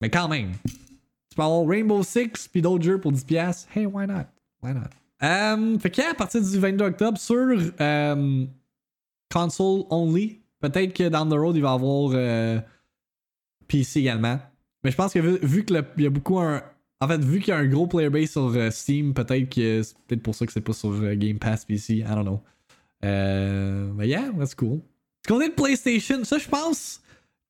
Mais 0.00 0.10
quand 0.10 0.28
même. 0.28 0.52
Tu 0.64 1.36
peux 1.36 1.42
avoir 1.42 1.66
Rainbow 1.66 2.02
Six 2.02 2.48
puis 2.50 2.62
d'autres 2.62 2.84
jeux 2.84 3.00
pour 3.00 3.12
10 3.12 3.24
piastres. 3.24 3.68
Hey, 3.76 3.86
why 3.86 4.06
not? 4.06 4.26
Why 4.62 4.74
not? 4.74 4.90
Um, 5.20 5.80
fait 5.80 5.90
que 5.90 6.10
à 6.10 6.14
partir 6.14 6.40
du 6.40 6.58
22 6.58 6.84
octobre 6.84 7.18
sur 7.18 7.56
um, 7.80 8.48
console 9.32 9.84
only, 9.90 10.40
peut-être 10.60 10.94
que 10.94 11.08
down 11.08 11.28
the 11.28 11.34
road 11.34 11.56
il 11.56 11.62
va 11.62 11.72
avoir 11.72 12.12
euh, 12.14 12.60
PC 13.66 14.00
également. 14.00 14.38
Mais 14.84 14.92
je 14.92 14.96
pense 14.96 15.12
que 15.12 15.18
vu, 15.18 15.38
vu 15.42 15.64
qu'il 15.64 15.84
y 15.98 16.06
a 16.06 16.10
beaucoup 16.10 16.38
un. 16.38 16.62
En 17.00 17.06
fait, 17.06 17.18
vu 17.18 17.38
qu'il 17.38 17.48
y 17.48 17.52
a 17.52 17.58
un 17.58 17.66
gros 17.66 17.86
player 17.86 18.10
base 18.10 18.30
sur 18.30 18.48
euh, 18.48 18.70
Steam, 18.70 19.14
peut-être 19.14 19.48
que 19.54 19.82
c'est 19.82 19.96
peut-être 20.06 20.22
pour 20.22 20.34
ça 20.34 20.46
que 20.46 20.52
c'est 20.52 20.60
pas 20.60 20.72
sur 20.72 20.90
euh, 20.90 21.14
Game 21.14 21.38
Pass 21.38 21.64
PC. 21.64 21.98
I 21.98 22.02
don't 22.02 22.22
know. 22.22 22.42
Euh, 23.04 23.90
mais 23.94 24.08
yeah, 24.08 24.30
that's 24.38 24.54
cool. 24.54 24.80
Du 25.24 25.28
côté 25.32 25.48
de 25.48 25.54
PlayStation, 25.54 26.24
ça 26.24 26.38
je 26.38 26.48
pense 26.48 27.00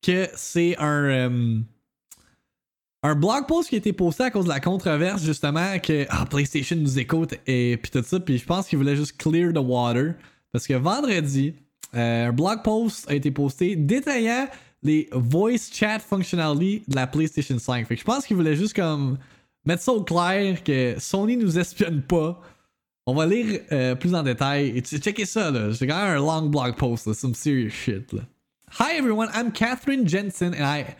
que 0.01 0.27
c'est 0.35 0.77
un. 0.77 1.03
euh, 1.03 1.59
un 3.01 3.15
blog 3.15 3.47
post 3.47 3.69
qui 3.69 3.75
a 3.75 3.77
été 3.77 3.93
posté 3.93 4.23
à 4.23 4.31
cause 4.31 4.43
de 4.43 4.49
la 4.49 4.59
controverse 4.59 5.23
justement 5.23 5.79
que 5.79 6.05
ah, 6.09 6.25
PlayStation 6.25 6.75
nous 6.75 6.99
écoute 6.99 7.33
et 7.47 7.77
puis 7.81 7.91
tout 7.91 8.03
ça 8.03 8.19
puis 8.19 8.37
je 8.37 8.45
pense 8.45 8.67
qu'ils 8.67 8.77
voulaient 8.77 8.97
juste 8.97 9.15
clear 9.17 9.53
the 9.53 9.59
water 9.59 10.15
parce 10.51 10.67
que 10.67 10.73
vendredi 10.73 11.53
euh, 11.95 12.27
un 12.27 12.33
blog 12.33 12.61
post 12.61 13.09
a 13.09 13.15
été 13.15 13.31
posté 13.31 13.77
détaillant 13.77 14.47
les 14.83 15.07
voice 15.13 15.69
chat 15.71 15.99
functionality 15.99 16.83
de 16.89 16.95
la 16.95 17.07
PlayStation 17.07 17.57
5 17.57 17.87
fait 17.87 17.95
que 17.95 18.01
je 18.01 18.05
pense 18.05 18.25
qu'ils 18.25 18.35
voulaient 18.35 18.57
juste 18.57 18.75
comme 18.75 19.17
mettre 19.63 19.81
ça 19.81 19.93
au 19.93 20.03
clair 20.03 20.61
que 20.61 20.95
Sony 20.99 21.37
nous 21.37 21.57
espionne 21.57 22.01
pas 22.01 22.41
on 23.05 23.13
va 23.15 23.25
lire 23.25 23.61
euh, 23.71 23.95
plus 23.95 24.13
en 24.13 24.23
détail 24.23 24.81
tu- 24.83 24.99
checkez 24.99 25.25
ça 25.25 25.51
là 25.51 25.73
c'est 25.73 25.87
quand 25.87 25.97
même 25.97 26.17
un 26.17 26.19
long 26.19 26.49
blog 26.49 26.75
post 26.75 27.07
là, 27.07 27.13
some 27.13 27.33
serious 27.33 27.69
shit 27.71 28.11
là. 28.13 28.21
Hi 28.79 28.97
everyone 28.97 29.29
I'm 29.33 29.51
Catherine 29.51 30.07
Jensen 30.07 30.53
and 30.53 30.63
I 30.63 30.95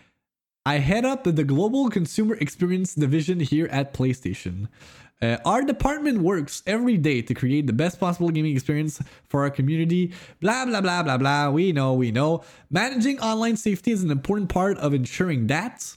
I 0.66 0.78
head 0.80 1.06
up 1.06 1.24
the 1.24 1.44
Global 1.44 1.90
Consumer 1.90 2.36
Experience 2.40 2.94
Division 2.96 3.40
here 3.40 3.68
at 3.72 3.94
PlayStation. 3.94 4.68
Uh, 5.22 5.38
our 5.46 5.64
department 5.64 6.20
works 6.22 6.62
every 6.68 6.98
day 6.98 7.22
to 7.22 7.34
create 7.34 7.66
the 7.68 7.74
best 7.74 8.00
possible 8.00 8.30
gaming 8.30 8.54
experience 8.56 9.02
for 9.30 9.42
our 9.42 9.50
community. 9.50 10.14
Blah, 10.42 10.66
blah, 10.66 10.82
blah, 10.82 11.02
blah, 11.04 11.18
blah. 11.18 11.50
We 11.50 11.72
know, 11.72 11.94
we 11.94 12.12
know. 12.12 12.44
Managing 12.70 13.20
online 13.20 13.58
safety 13.58 13.92
is 13.92 14.04
an 14.04 14.12
important 14.12 14.50
part 14.50 14.78
of 14.78 14.94
ensuring 14.94 15.48
that. 15.48 15.96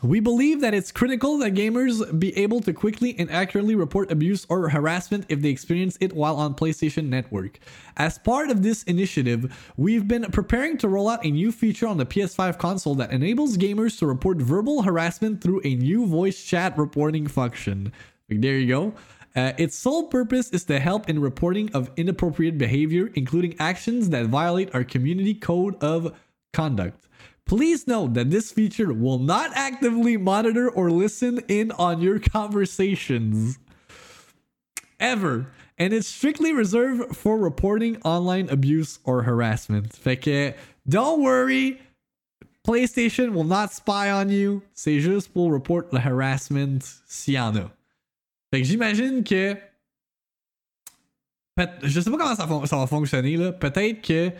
We 0.00 0.18
believe 0.18 0.60
that 0.62 0.74
it's 0.74 0.90
critical 0.90 1.38
that 1.38 1.54
gamers 1.54 2.18
be 2.18 2.36
able 2.36 2.60
to 2.62 2.72
quickly 2.72 3.14
and 3.18 3.30
accurately 3.30 3.76
report 3.76 4.10
abuse 4.10 4.44
or 4.48 4.68
harassment 4.68 5.26
if 5.28 5.42
they 5.42 5.50
experience 5.50 5.96
it 6.00 6.12
while 6.12 6.36
on 6.36 6.54
PlayStation 6.54 7.08
Network. 7.08 7.60
As 7.96 8.18
part 8.18 8.50
of 8.50 8.62
this 8.62 8.82
initiative, 8.84 9.72
we've 9.76 10.08
been 10.08 10.24
preparing 10.32 10.76
to 10.78 10.88
roll 10.88 11.08
out 11.08 11.24
a 11.24 11.30
new 11.30 11.52
feature 11.52 11.86
on 11.86 11.98
the 11.98 12.06
PS5 12.06 12.58
console 12.58 12.96
that 12.96 13.12
enables 13.12 13.56
gamers 13.56 13.96
to 14.00 14.06
report 14.06 14.38
verbal 14.38 14.82
harassment 14.82 15.40
through 15.40 15.60
a 15.62 15.76
new 15.76 16.06
voice 16.06 16.42
chat 16.42 16.76
reporting 16.76 17.28
function. 17.28 17.92
There 18.28 18.58
you 18.58 18.66
go. 18.66 18.94
Uh, 19.36 19.52
its 19.56 19.76
sole 19.76 20.08
purpose 20.08 20.50
is 20.50 20.64
to 20.64 20.80
help 20.80 21.08
in 21.08 21.20
reporting 21.20 21.70
of 21.74 21.90
inappropriate 21.96 22.58
behavior, 22.58 23.10
including 23.14 23.54
actions 23.60 24.10
that 24.10 24.26
violate 24.26 24.74
our 24.74 24.84
community 24.84 25.34
code 25.34 25.80
of 25.82 26.12
conduct. 26.52 27.06
Please 27.46 27.86
note 27.86 28.14
that 28.14 28.30
this 28.30 28.50
feature 28.50 28.92
will 28.92 29.18
not 29.18 29.50
actively 29.54 30.16
monitor 30.16 30.70
or 30.70 30.90
listen 30.90 31.40
in 31.48 31.70
on 31.72 32.00
your 32.00 32.18
conversations. 32.18 33.58
Ever. 34.98 35.46
And 35.78 35.92
it's 35.92 36.06
strictly 36.06 36.52
reserved 36.52 37.16
for 37.16 37.38
reporting 37.38 38.00
online 38.04 38.48
abuse 38.48 39.00
or 39.04 39.22
harassment. 39.22 39.92
Fait 39.92 40.16
que, 40.16 40.54
don't 40.88 41.22
worry, 41.22 41.80
PlayStation 42.66 43.32
will 43.32 43.44
not 43.44 43.72
spy 43.72 44.10
on 44.10 44.28
you. 44.28 44.62
C'est 44.74 45.00
juste 45.00 45.32
pour 45.32 45.50
report 45.50 45.92
le 45.92 45.98
harassment 45.98 46.80
s'il 47.06 47.34
y 47.34 47.38
en 47.38 47.56
a. 47.56 47.70
Fait 48.52 48.60
que 48.60 48.64
j'imagine 48.64 49.24
que. 49.24 49.56
Je 51.82 52.00
sais 52.00 52.10
pas 52.10 52.16
comment 52.16 52.34
ça, 52.34 52.66
ça 52.66 52.76
va 52.76 52.86
fonctionner 52.86 53.36
là. 53.36 53.52
Peut-être 53.52 54.00
que 54.02 54.32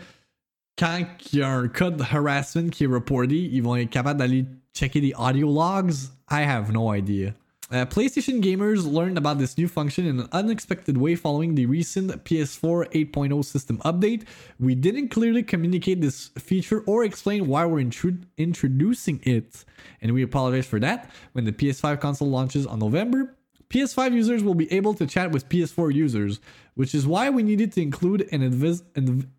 quand 0.77 1.05
il 1.31 1.39
y 1.39 1.41
a 1.41 1.49
un 1.49 1.67
cas 1.67 1.91
de 1.91 2.01
harassment 2.01 2.69
qui 2.69 2.83
est 2.83 2.87
reporté, 2.87 3.37
ils 3.51 3.61
vont 3.61 3.75
être 3.75 3.89
capables 3.89 4.19
d'aller 4.19 4.45
checker 4.73 5.01
des 5.01 5.13
audio 5.13 5.51
logs. 5.51 6.11
I 6.29 6.41
have 6.41 6.71
no 6.71 6.93
idea. 6.93 7.33
Uh, 7.71 7.85
PlayStation 7.85 8.39
gamers 8.39 8.85
learned 8.85 9.17
about 9.17 9.39
this 9.39 9.57
new 9.57 9.67
function 9.67 10.05
in 10.05 10.19
an 10.19 10.27
unexpected 10.31 10.95
way 10.97 11.15
following 11.15 11.55
the 11.55 11.65
recent 11.65 12.11
PS4 12.23 12.91
8.0 12.91 13.43
system 13.43 13.79
update. 13.79 14.25
We 14.59 14.75
didn't 14.75 15.09
clearly 15.09 15.41
communicate 15.41 15.99
this 15.99 16.27
feature 16.37 16.83
or 16.85 17.03
explain 17.03 17.47
why 17.47 17.65
we're 17.65 17.79
introducing 17.79 19.21
it, 19.23 19.65
and 20.01 20.11
we 20.11 20.21
apologize 20.21 20.67
for 20.67 20.79
that. 20.81 21.09
When 21.31 21.45
the 21.45 21.51
PS5 21.51 21.99
console 21.99 22.29
launches 22.29 22.67
on 22.67 22.77
November, 22.77 23.35
PS5 23.69 24.13
users 24.13 24.43
will 24.43 24.53
be 24.53 24.71
able 24.71 24.93
to 24.93 25.07
chat 25.07 25.31
with 25.31 25.49
PS4 25.49 25.91
users, 25.91 26.39
which 26.75 26.93
is 26.93 27.07
why 27.07 27.31
we 27.31 27.41
needed 27.41 27.71
to 27.73 27.81
include 27.81 28.27
an, 28.31 28.43
an, 28.43 29.31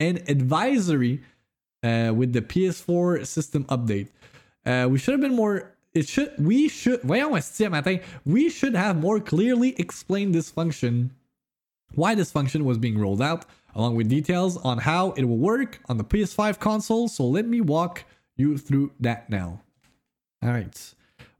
an 0.00 0.18
advisory 0.28 1.22
uh, 1.82 2.12
with 2.14 2.32
the 2.32 2.42
PS4 2.42 3.26
system 3.26 3.64
update. 3.64 4.08
Uh, 4.64 4.88
we 4.90 4.98
should 4.98 5.12
have 5.12 5.20
been 5.20 5.36
more. 5.36 5.72
It 5.94 6.08
should. 6.08 6.32
We 6.38 6.68
should. 6.68 7.00
Voyons, 7.02 7.38
esti, 7.38 7.68
matin. 7.68 8.00
We 8.24 8.50
should 8.50 8.74
have 8.74 8.98
more 8.98 9.20
clearly 9.20 9.74
explained 9.78 10.34
this 10.34 10.50
function, 10.50 11.12
why 11.94 12.14
this 12.14 12.32
function 12.32 12.64
was 12.64 12.78
being 12.78 12.98
rolled 12.98 13.22
out, 13.22 13.46
along 13.74 13.94
with 13.94 14.08
details 14.08 14.56
on 14.58 14.78
how 14.78 15.12
it 15.12 15.24
will 15.24 15.38
work 15.38 15.80
on 15.88 15.96
the 15.96 16.04
PS5 16.04 16.58
console. 16.58 17.08
So 17.08 17.24
let 17.26 17.46
me 17.46 17.60
walk 17.60 18.04
you 18.36 18.58
through 18.58 18.92
that 19.00 19.30
now. 19.30 19.62
All 20.42 20.50
right. 20.50 20.94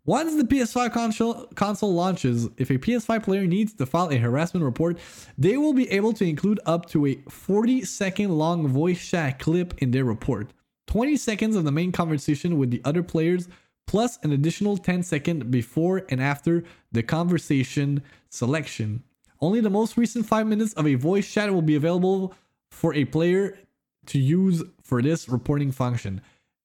Once 0.06 0.36
the 0.36 0.44
PS5 0.44 0.92
console, 0.92 1.34
console 1.56 1.92
launches, 1.92 2.48
if 2.58 2.70
a 2.70 2.78
PS5 2.78 3.24
player 3.24 3.44
needs 3.44 3.72
to 3.72 3.84
file 3.84 4.08
a 4.12 4.16
harassment 4.16 4.64
report, 4.64 4.96
they 5.36 5.56
will 5.56 5.72
be 5.72 5.90
able 5.90 6.12
to 6.12 6.24
include 6.24 6.60
up 6.64 6.86
to 6.86 7.06
a 7.06 7.16
40 7.28 7.84
second 7.84 8.30
long 8.30 8.68
voice 8.68 9.04
chat 9.04 9.40
clip 9.40 9.74
in 9.82 9.90
their 9.90 10.04
report. 10.04 10.52
20 10.86 11.16
seconds 11.16 11.56
of 11.56 11.64
the 11.64 11.72
main 11.72 11.90
conversation 11.90 12.56
with 12.56 12.70
the 12.70 12.80
other 12.84 13.02
players, 13.02 13.48
plus 13.88 14.16
an 14.22 14.30
additional 14.30 14.76
10 14.76 15.02
second 15.02 15.50
before 15.50 16.04
and 16.08 16.22
after 16.22 16.62
the 16.92 17.02
conversation 17.02 18.00
selection. 18.30 19.02
Only 19.40 19.60
the 19.60 19.70
most 19.70 19.96
recent 19.96 20.24
5 20.24 20.46
minutes 20.46 20.72
of 20.74 20.86
a 20.86 20.94
voice 20.94 21.30
chat 21.30 21.52
will 21.52 21.62
be 21.62 21.74
available 21.74 22.32
for 22.70 22.94
a 22.94 23.06
player 23.06 23.58
to 24.06 24.20
use 24.20 24.62
for 24.84 25.02
this 25.02 25.28
reporting 25.28 25.72
function. 25.72 26.20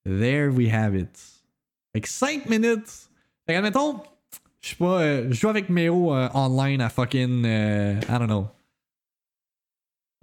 There 0.05 0.51
we 0.51 0.67
have 0.67 0.93
it. 0.93 1.19
Excitement 1.95 2.43
5 2.43 2.49
minutes 2.49 3.07
Fait 3.51 3.57
admettons, 3.57 3.99
je 4.61 4.69
sais 4.69 4.75
pas, 4.77 5.01
euh, 5.01 5.27
je 5.29 5.33
joue 5.33 5.49
avec 5.49 5.67
Méo 5.67 6.15
euh, 6.15 6.29
online 6.33 6.79
à 6.79 6.87
fucking, 6.87 7.43
euh, 7.45 7.99
I 8.07 8.17
don't 8.17 8.27
know. 8.27 8.47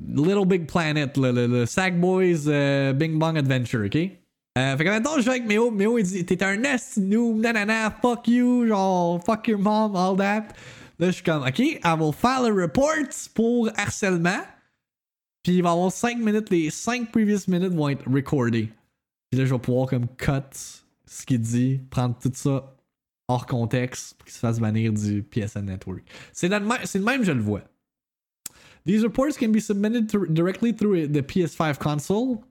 Little 0.03 0.47
Big 0.47 0.67
Planet, 0.67 1.15
le, 1.19 1.33
le, 1.33 1.47
le 1.47 1.67
Sackboys 1.67 2.45
euh, 2.47 2.95
Bing 2.95 3.19
Bong 3.19 3.37
Adventure, 3.37 3.85
ok? 3.85 3.97
Euh, 3.97 4.77
fait 4.79 4.83
que 4.83 4.89
maintenant, 4.89 5.17
je 5.19 5.21
joue 5.25 5.31
avec 5.31 5.47
Méo. 5.47 5.71
Méo, 5.71 5.99
il 5.99 6.05
dit 6.05 6.25
T'es 6.25 6.43
un 6.43 6.57
nest 6.57 6.97
noob, 6.97 7.41
nanana, 7.41 7.91
fuck 8.01 8.27
you, 8.29 8.67
genre, 8.67 9.23
fuck 9.23 9.47
your 9.47 9.59
mom, 9.59 9.95
all 9.95 10.17
that. 10.17 10.47
Là, 10.99 11.09
je 11.09 11.11
suis 11.11 11.23
comme 11.23 11.43
Ok, 11.43 11.59
I 11.59 11.81
will 12.01 12.15
file 12.15 12.47
a 12.47 12.63
report 12.63 13.11
pour 13.35 13.69
harcèlement. 13.77 14.41
Puis 15.43 15.57
il 15.57 15.63
va 15.63 15.73
avoir 15.73 15.93
5 15.93 16.17
minutes, 16.17 16.49
les 16.49 16.71
5 16.71 17.13
previous 17.13 17.41
minutes 17.47 17.75
vont 17.75 17.91
être 17.91 18.11
recordées. 18.11 18.71
Puis 19.31 19.39
là, 19.39 19.45
je 19.45 19.53
vais 19.53 19.61
pouvoir 19.61 19.87
comme 19.87 20.07
cut 20.17 20.33
ce 21.05 21.27
qu'il 21.27 21.43
dit, 21.43 21.81
prendre 21.91 22.17
tout 22.19 22.33
ça 22.33 22.75
hors 23.29 23.47
contexte 23.47 24.15
pour 24.15 24.29
se 24.29 24.61
bannir 24.61 24.93
du 24.93 25.23
PSN 25.23 25.67
Network. 25.67 26.03
C'est 26.33 26.49
le 26.49 27.05
même, 27.05 27.25
je 27.25 27.33
le 27.33 27.43
vois. 27.43 27.63
These 28.87 29.03
reports 29.03 29.37
can 29.37 29.53
be 29.53 29.61
submitted 29.61 30.09
to, 30.11 30.27
directly 30.27 30.73
through 30.73 31.09
the 31.09 31.23
PS5 31.23 31.79
console 31.79 32.43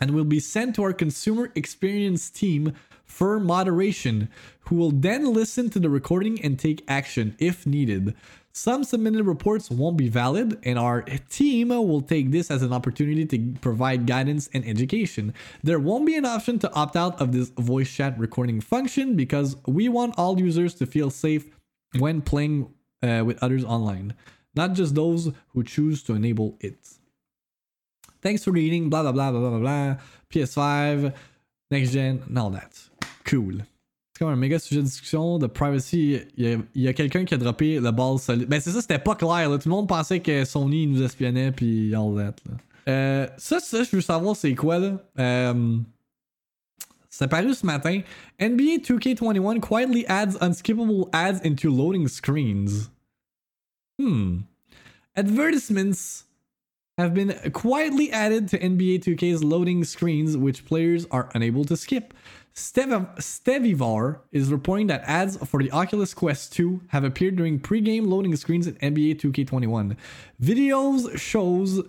and 0.00 0.10
will 0.10 0.24
be 0.24 0.40
sent 0.40 0.74
to 0.74 0.82
our 0.82 0.92
consumer 0.92 1.50
experience 1.54 2.28
team 2.28 2.74
for 3.06 3.40
moderation, 3.40 4.28
who 4.66 4.76
will 4.76 4.90
then 4.90 5.32
listen 5.32 5.70
to 5.70 5.78
the 5.78 5.88
recording 5.88 6.38
and 6.44 6.58
take 6.58 6.82
action 6.88 7.34
if 7.38 7.66
needed. 7.66 8.14
Some 8.56 8.84
submitted 8.84 9.24
reports 9.24 9.68
won't 9.68 9.96
be 9.96 10.08
valid, 10.08 10.60
and 10.62 10.78
our 10.78 11.02
team 11.28 11.70
will 11.70 12.00
take 12.00 12.30
this 12.30 12.52
as 12.52 12.62
an 12.62 12.72
opportunity 12.72 13.26
to 13.26 13.58
provide 13.60 14.06
guidance 14.06 14.48
and 14.54 14.64
education. 14.64 15.34
There 15.64 15.80
won't 15.80 16.06
be 16.06 16.14
an 16.14 16.24
option 16.24 16.60
to 16.60 16.72
opt 16.72 16.94
out 16.94 17.20
of 17.20 17.32
this 17.32 17.48
voice 17.50 17.92
chat 17.92 18.16
recording 18.16 18.60
function 18.60 19.16
because 19.16 19.56
we 19.66 19.88
want 19.88 20.14
all 20.16 20.38
users 20.38 20.74
to 20.74 20.86
feel 20.86 21.10
safe 21.10 21.46
when 21.98 22.22
playing 22.22 22.72
uh, 23.02 23.24
with 23.26 23.42
others 23.42 23.64
online, 23.64 24.14
not 24.54 24.74
just 24.74 24.94
those 24.94 25.32
who 25.48 25.64
choose 25.64 26.04
to 26.04 26.14
enable 26.14 26.56
it. 26.60 26.78
Thanks 28.22 28.44
for 28.44 28.52
reading, 28.52 28.88
blah 28.88 29.02
blah 29.02 29.10
blah 29.10 29.32
blah 29.32 29.50
blah 29.50 29.58
blah. 29.58 29.96
PS5, 30.30 31.12
next 31.72 31.90
gen, 31.90 32.22
and 32.28 32.38
all 32.38 32.50
that. 32.50 32.80
Cool. 33.24 33.62
C'est 34.14 34.20
comme 34.20 34.32
un 34.32 34.36
méga 34.36 34.60
sujet 34.60 34.80
de 34.80 34.86
discussion 34.86 35.40
de 35.40 35.48
privacy. 35.48 36.20
Il 36.36 36.62
y 36.76 36.86
a, 36.86 36.92
quelqu'un 36.92 37.24
qui 37.24 37.34
a 37.34 37.36
droppé 37.36 37.80
le 37.80 37.90
ball 37.90 38.20
solide. 38.20 38.46
Ben 38.46 38.60
c'est 38.60 38.70
ça, 38.70 38.80
c'était 38.80 39.00
pas 39.00 39.16
clair. 39.16 39.50
Tout 39.50 39.68
le 39.68 39.70
monde 39.70 39.88
pensait 39.88 40.20
que 40.20 40.44
Sony 40.44 40.86
nous 40.86 41.02
espionnait 41.02 41.50
puis 41.50 41.92
all 41.96 42.14
that. 42.14 42.36
Euh, 42.88 43.26
ça, 43.38 43.58
ça, 43.58 43.82
je 43.82 43.90
veux 43.90 44.00
savoir 44.00 44.36
c'est 44.36 44.54
quoi 44.54 44.78
là. 44.78 45.02
Euh, 45.18 45.78
c'est 47.10 47.26
paru 47.26 47.54
ce 47.54 47.66
matin. 47.66 48.02
NBA 48.40 48.84
2K21 48.84 49.58
quietly 49.58 50.06
adds 50.06 50.38
unskippable 50.40 51.08
ads 51.12 51.40
into 51.44 51.68
loading 51.68 52.06
screens. 52.06 52.90
Hmm. 54.00 54.42
Advertisements 55.16 56.22
have 56.98 57.14
been 57.14 57.34
quietly 57.52 58.12
added 58.12 58.48
to 58.48 58.58
NBA 58.58 59.02
2K's 59.02 59.42
loading 59.42 59.82
screens, 59.82 60.36
which 60.36 60.64
players 60.64 61.04
are 61.10 61.28
unable 61.34 61.64
to 61.64 61.76
skip. 61.76 62.14
Stevivor 62.56 64.20
is 64.30 64.52
reporting 64.52 64.86
that 64.86 65.02
ads 65.06 65.36
for 65.38 65.60
the 65.60 65.72
Oculus 65.72 66.14
Quest 66.14 66.52
2 66.52 66.82
have 66.88 67.02
appeared 67.02 67.34
during 67.34 67.58
pre-game 67.58 68.04
loading 68.04 68.36
screens 68.36 68.68
in 68.68 68.74
NBA 68.76 69.20
2K21. 69.20 69.96
Videos 70.40 71.18
shows 71.18 71.82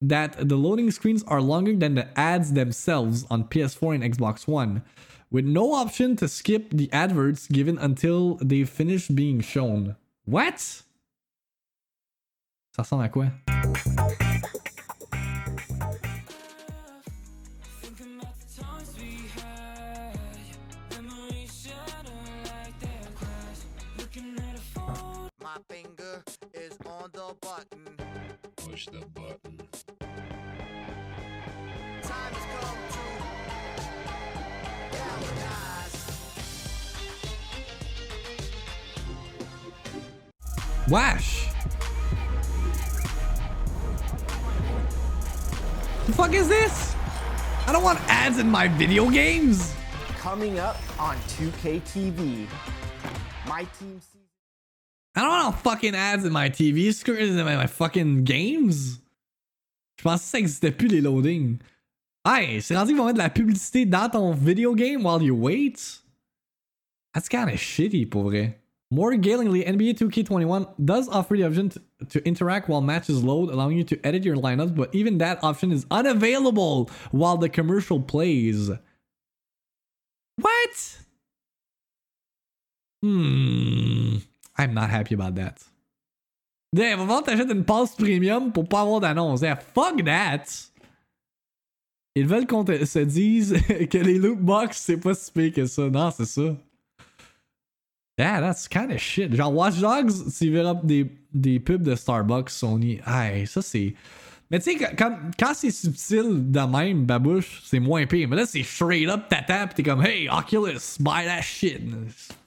that 0.00 0.48
the 0.48 0.56
loading 0.56 0.90
screens 0.90 1.22
are 1.24 1.42
longer 1.42 1.74
than 1.76 1.94
the 1.94 2.08
ads 2.18 2.52
themselves 2.54 3.26
on 3.28 3.44
PS4 3.44 3.96
and 3.96 4.14
Xbox 4.14 4.48
One, 4.48 4.82
with 5.30 5.44
no 5.44 5.74
option 5.74 6.16
to 6.16 6.28
skip 6.28 6.70
the 6.70 6.90
adverts 6.90 7.46
given 7.46 7.76
until 7.76 8.36
they 8.36 8.64
finish 8.64 9.08
being 9.08 9.40
shown. 9.40 9.96
What? 10.24 10.84
Ça 12.74 12.82
ressemble 12.82 13.02
à 13.02 13.08
quoi? 13.10 13.26
Push 28.56 28.86
the 28.86 29.04
button. 29.14 29.58
Time 32.02 32.32
has 32.32 32.46
come 32.54 32.78
to 32.92 33.02
galvanize. 34.96 35.96
Wash. 40.88 41.48
The 46.06 46.12
fuck 46.12 46.32
is 46.32 46.48
this? 46.48 46.94
I 47.66 47.72
don't 47.72 47.82
want 47.82 48.00
ads 48.08 48.38
in 48.38 48.48
my 48.50 48.68
video 48.68 49.10
games. 49.10 49.74
Coming 50.18 50.58
up 50.58 50.78
on 50.98 51.16
2K 51.16 51.82
TV, 51.82 52.46
my 53.46 53.64
team. 53.78 54.00
I 55.18 55.22
don't 55.22 55.30
want 55.30 55.56
fucking 55.56 55.96
ads 55.96 56.24
in 56.24 56.32
my 56.32 56.48
TV 56.48 56.94
screen, 56.94 57.36
in 57.36 57.44
my, 57.44 57.66
fucking 57.66 58.22
games. 58.22 59.00
Je 59.98 60.04
pensais 60.04 60.22
que 60.22 60.30
ça 60.30 60.38
existait 60.38 60.70
plus 60.70 60.86
les 60.86 61.00
loadings. 61.00 61.58
Hey, 62.24 62.62
c'est 62.62 62.76
rendu 62.76 62.92
qu'ils 62.92 62.98
vont 62.98 63.06
mettre 63.06 63.18
de 63.18 63.22
la 63.24 63.28
publicité 63.28 63.84
dans 63.84 64.08
ton 64.08 64.32
video 64.32 64.76
game 64.76 65.04
while 65.04 65.20
you 65.20 65.34
wait? 65.34 66.02
That's 67.12 67.28
kinda 67.28 67.56
shitty 67.56 68.08
pour 68.08 68.30
vrai. 68.30 68.60
More 68.92 69.16
galingly, 69.16 69.64
NBA 69.64 69.94
2K21 69.98 70.68
does 70.84 71.08
offer 71.08 71.36
the 71.36 71.42
option 71.42 71.70
to, 71.70 71.80
to, 72.10 72.24
interact 72.24 72.68
while 72.68 72.80
matches 72.80 73.24
load, 73.24 73.50
allowing 73.50 73.76
you 73.76 73.84
to 73.84 73.98
edit 74.06 74.24
your 74.24 74.36
lineups, 74.36 74.76
but 74.76 74.94
even 74.94 75.18
that 75.18 75.42
option 75.42 75.72
is 75.72 75.84
unavailable 75.90 76.88
while 77.10 77.36
the 77.36 77.48
commercial 77.48 78.00
plays. 78.00 78.70
What? 80.36 80.98
Hmm. 83.02 84.18
I'm 84.58 84.74
not 84.74 84.90
happy 84.90 85.14
about 85.14 85.34
that. 85.36 85.54
Damn, 86.74 87.00
avant 87.00 87.22
t'achètes 87.22 87.50
une 87.50 87.64
passe 87.64 87.94
premium 87.94 88.52
pour 88.52 88.68
pas 88.68 88.82
avoir 88.82 89.00
d'annonce. 89.00 89.40
Fuck 89.74 90.04
that! 90.04 90.44
Ils 92.14 92.26
veulent 92.26 92.46
qu'on 92.46 92.66
se 92.66 92.98
dise 92.98 93.56
que 93.90 93.98
les 93.98 94.18
loot 94.18 94.38
box 94.38 94.78
c'est 94.78 94.98
pas 94.98 95.14
si 95.14 95.30
pire 95.30 95.52
que 95.52 95.66
ça. 95.66 95.88
Non, 95.88 96.10
c'est 96.10 96.26
ça. 96.26 96.56
Yeah, 98.18 98.40
that's 98.40 98.66
kind 98.66 98.90
of 98.90 98.98
shit. 98.98 99.32
Genre 99.32 99.54
Watch 99.54 99.78
Dogs, 99.78 100.36
tu 100.36 100.50
verras 100.50 100.74
des, 100.82 101.60
pubs 101.60 101.82
de 101.82 101.94
Starbucks, 101.94 102.50
Sony. 102.50 103.00
Aïe, 103.04 103.46
ça 103.46 103.62
c'est. 103.62 103.94
Mais 104.50 104.58
tu 104.58 104.76
sais, 104.76 104.94
quand, 104.96 105.16
quand 105.38 105.54
c'est 105.54 105.70
subtil 105.70 106.50
de 106.50 106.60
même, 106.60 107.04
babouche, 107.04 107.62
c'est 107.64 107.78
moins 107.78 108.06
pire. 108.06 108.28
Mais 108.28 108.36
là, 108.36 108.46
c'est 108.46 108.64
straight 108.64 109.08
up 109.08 109.28
tata, 109.28 109.68
pis 109.68 109.76
t'es 109.76 109.82
comme, 109.84 110.04
hey, 110.04 110.28
Oculus, 110.28 110.98
buy 110.98 111.24
that 111.26 111.42
shit. 111.42 111.80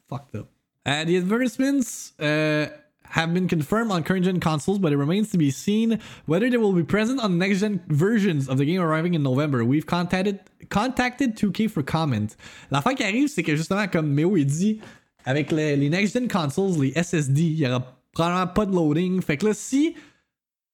Fucked 0.09 0.35
up. 0.35 0.49
Uh, 0.85 1.03
the 1.05 1.17
advertisements 1.17 2.19
uh, 2.19 2.69
have 3.11 3.33
been 3.33 3.47
confirmed 3.47 3.91
on 3.91 4.03
current 4.03 4.25
gen 4.25 4.39
consoles, 4.39 4.79
but 4.79 4.91
it 4.91 4.97
remains 4.97 5.29
to 5.31 5.37
be 5.37 5.51
seen 5.51 5.99
whether 6.25 6.49
they 6.49 6.57
will 6.57 6.73
be 6.73 6.83
present 6.83 7.19
on 7.19 7.37
next 7.37 7.59
gen 7.59 7.81
versions 7.87 8.47
of 8.47 8.57
the 8.57 8.65
game 8.65 8.81
arriving 8.81 9.13
in 9.13 9.21
November. 9.21 9.63
We've 9.63 9.85
contacted 9.85 10.39
contacted 10.69 11.35
2K 11.35 11.69
for 11.69 11.83
comment. 11.83 12.35
L'affaire 12.71 12.95
qui 12.95 13.03
arrive, 13.03 13.27
c'est 13.27 13.43
que 13.43 13.55
justement, 13.55 13.87
comme 13.87 14.13
Méo 14.13 14.37
il 14.37 14.45
dit, 14.45 14.79
avec 15.25 15.51
les, 15.51 15.75
les 15.75 15.89
next 15.89 16.13
gen 16.13 16.27
consoles, 16.27 16.79
les 16.81 16.93
SSD, 16.93 17.41
il 17.41 17.59
y 17.59 17.67
aura 17.67 17.97
probablement 18.11 18.47
pas 18.47 18.65
de 18.65 18.73
loading. 18.73 19.21
Fait 19.21 19.37
que 19.37 19.47
là, 19.47 19.53
si 19.53 19.95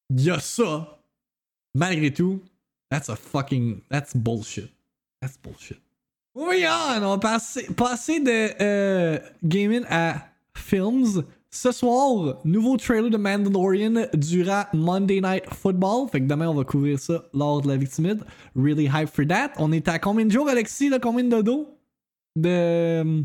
il 0.09 0.21
y 0.21 0.29
a 0.29 0.39
ça, 0.39 0.99
malgré 1.73 2.13
tout, 2.13 2.41
that's 2.89 3.09
a 3.09 3.15
fucking 3.15 3.81
that's 3.89 4.15
bullshit. 4.15 4.71
That's 5.21 5.37
bullshit. 5.37 5.79
Oui, 6.39 6.63
on 6.67 6.99
va 6.99 7.17
passer, 7.17 8.19
de 8.19 8.61
euh, 8.61 9.17
gaming 9.43 9.83
à 9.89 10.27
films. 10.55 11.23
Ce 11.49 11.71
soir, 11.71 12.37
nouveau 12.45 12.77
trailer 12.77 13.09
de 13.09 13.17
Mandalorian 13.17 14.05
durant 14.13 14.65
Monday 14.71 15.19
Night 15.19 15.45
Football. 15.51 16.07
Fait 16.11 16.21
que 16.21 16.27
demain, 16.27 16.47
on 16.47 16.53
va 16.53 16.63
couvrir 16.63 16.99
ça 16.99 17.23
lors 17.33 17.63
de 17.63 17.67
la 17.67 17.75
victimite. 17.75 18.19
Really 18.55 18.85
hype 18.85 19.09
for 19.09 19.25
that. 19.25 19.53
On 19.57 19.71
est 19.71 19.87
à 19.87 19.97
combien 19.97 20.25
de 20.27 20.31
jours, 20.31 20.47
Alexis? 20.47 20.91
Combien 21.01 21.23
de 21.23 21.41
dos? 21.41 21.75
De. 22.35 23.23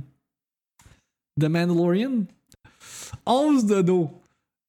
The 1.39 1.45
Mandalorian? 1.45 2.25
11 3.27 3.67
de 3.67 3.83
dos 3.83 4.11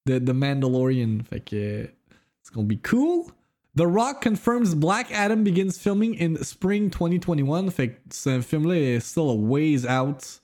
de 0.06 0.20
The 0.20 0.34
Mandalorian. 0.34 1.20
Fait 1.30 1.40
que 1.40 1.84
it's 1.84 2.52
gonna 2.54 2.68
be 2.68 2.82
cool. 2.84 3.28
The 3.76 3.88
Rock 3.88 4.22
confirms 4.22 4.76
Black 4.76 5.12
Adam 5.12 5.44
begins 5.44 5.80
filming 5.80 6.14
in 6.14 6.44
spring 6.44 6.92
2021. 6.92 7.72
Fait 7.72 7.88
que 7.88 7.96
ce 8.12 8.40
film-là 8.40 8.76
est 8.76 9.00
still 9.00 9.32
a 9.32 9.36
ways 9.36 9.84
out. 9.86 10.40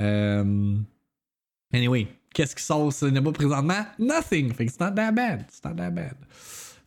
Um, 0.00 0.86
anyway, 1.72 2.08
qu'est-ce 2.34 2.56
qui 2.56 2.62
sort 2.64 2.80
au 2.80 2.90
cinéma 2.90 3.32
présentement? 3.32 3.86
Nothing. 3.98 4.52
Fait 4.52 4.64
que 4.64 4.70
it's 4.70 4.80
not 4.80 4.96
that 4.96 5.14
bad. 5.14 5.44
It's 5.48 5.62
not 5.62 5.76
that 5.76 5.94
bad. 5.94 6.16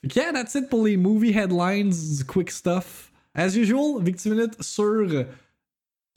Yeah, 0.04 0.34
that's 0.34 0.56
it 0.56 0.70
pour 0.70 0.84
les 0.84 0.98
movie 0.98 1.32
headlines, 1.32 2.22
quick 2.24 2.52
stuff. 2.52 3.12
As 3.34 3.56
usual, 3.56 4.02
Victiminute 4.02 4.62
sur 4.62 5.26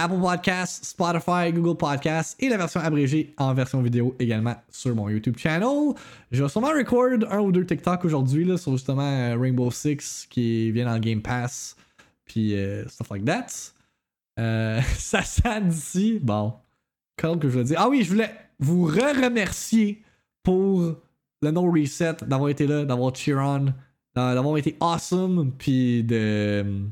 Apple 0.00 0.18
Podcasts, 0.18 0.82
Spotify, 0.86 1.52
Google 1.52 1.76
Podcasts 1.76 2.42
et 2.42 2.48
la 2.48 2.56
version 2.56 2.80
abrégée 2.80 3.34
en 3.36 3.52
version 3.52 3.82
vidéo 3.82 4.16
également 4.18 4.54
sur 4.70 4.94
mon 4.94 5.10
YouTube 5.10 5.36
channel. 5.36 5.94
Je 6.30 6.42
vais 6.42 6.48
sûrement 6.48 6.68
record 6.68 7.30
un 7.30 7.40
ou 7.40 7.52
deux 7.52 7.66
TikTok 7.66 8.02
aujourd'hui 8.06 8.56
sur 8.56 8.72
justement 8.72 9.02
euh, 9.02 9.36
Rainbow 9.38 9.70
Six 9.70 10.26
qui 10.30 10.70
vient 10.70 10.86
dans 10.86 10.94
le 10.94 11.00
Game 11.00 11.20
Pass, 11.20 11.76
puis 12.24 12.54
euh, 12.54 12.88
stuff 12.88 13.10
like 13.10 13.26
that. 13.26 13.48
Euh, 14.38 14.80
ça 14.96 15.20
sent 15.20 15.60
d'ici. 15.66 16.18
Bon, 16.22 16.54
quand 17.18 17.38
que 17.38 17.50
je 17.50 17.58
veux 17.58 17.64
dire. 17.64 17.76
Ah 17.78 17.90
oui, 17.90 18.02
je 18.02 18.08
voulais 18.08 18.34
vous 18.58 18.86
re-remercier 18.86 20.02
pour 20.42 20.96
le 21.42 21.50
no 21.50 21.70
reset, 21.70 22.16
d'avoir 22.26 22.48
été 22.48 22.66
là, 22.66 22.86
d'avoir 22.86 23.14
cheer 23.14 23.36
on, 23.38 23.74
d'avoir 24.14 24.56
été 24.56 24.78
awesome, 24.80 25.52
puis 25.58 26.02
de 26.04 26.86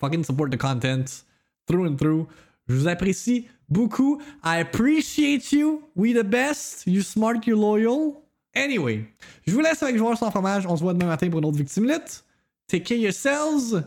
fucking 0.00 0.22
support 0.22 0.48
the 0.48 0.56
content 0.56 1.24
through 1.66 1.86
and 1.88 1.96
through. 1.96 2.26
Je 2.68 2.74
vous 2.74 2.88
apprécie 2.88 3.48
beaucoup. 3.68 4.20
I 4.44 4.60
appreciate 4.60 5.52
you. 5.52 5.82
We 5.94 6.14
the 6.14 6.24
best. 6.24 6.86
You 6.86 7.02
smart, 7.02 7.46
you 7.46 7.56
loyal. 7.56 8.22
Anyway, 8.54 9.06
je 9.46 9.52
vous 9.52 9.60
laisse 9.60 9.82
avec 9.82 9.96
Joueurs 9.96 10.18
sans 10.18 10.30
fromage. 10.30 10.66
On 10.66 10.76
se 10.76 10.82
voit 10.82 10.92
demain 10.92 11.06
matin 11.06 11.30
pour 11.30 11.38
une 11.38 11.46
autre 11.46 11.56
victime 11.56 11.86
lit. 11.86 12.22
Take 12.66 12.84
care 12.84 12.98
yourselves. 12.98 13.84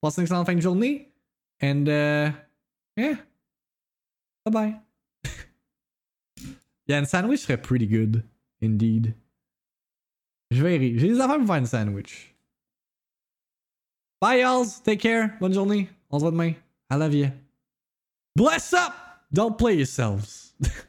Passez 0.00 0.20
une 0.20 0.24
excellente 0.24 0.46
fin 0.46 0.54
de 0.54 0.60
journée. 0.60 1.12
And, 1.62 1.86
uh, 1.86 2.32
yeah. 2.96 3.16
Bye 4.44 4.52
bye. 4.52 4.80
yeah, 6.86 6.98
un 6.98 7.04
sandwich 7.04 7.40
serait 7.40 7.60
pretty 7.60 7.86
good. 7.86 8.22
Indeed. 8.62 9.14
Je 10.50 10.62
verrai. 10.62 10.98
J'ai 10.98 11.08
des 11.08 11.20
affaires 11.20 11.38
pour 11.38 11.46
faire 11.46 11.56
un 11.56 11.66
sandwich. 11.66 12.34
Bye, 14.20 14.40
y'all. 14.40 14.66
Take 14.82 14.98
care. 14.98 15.30
Bonne 15.40 15.52
journée. 15.52 15.88
On 16.10 16.18
se 16.18 16.24
voit 16.24 16.30
demain. 16.30 16.54
I 16.90 16.96
love 16.96 17.14
you. 17.14 17.32
Bless 18.34 18.72
up! 18.72 18.94
Don't 19.32 19.58
play 19.58 19.74
yourselves. 19.74 20.54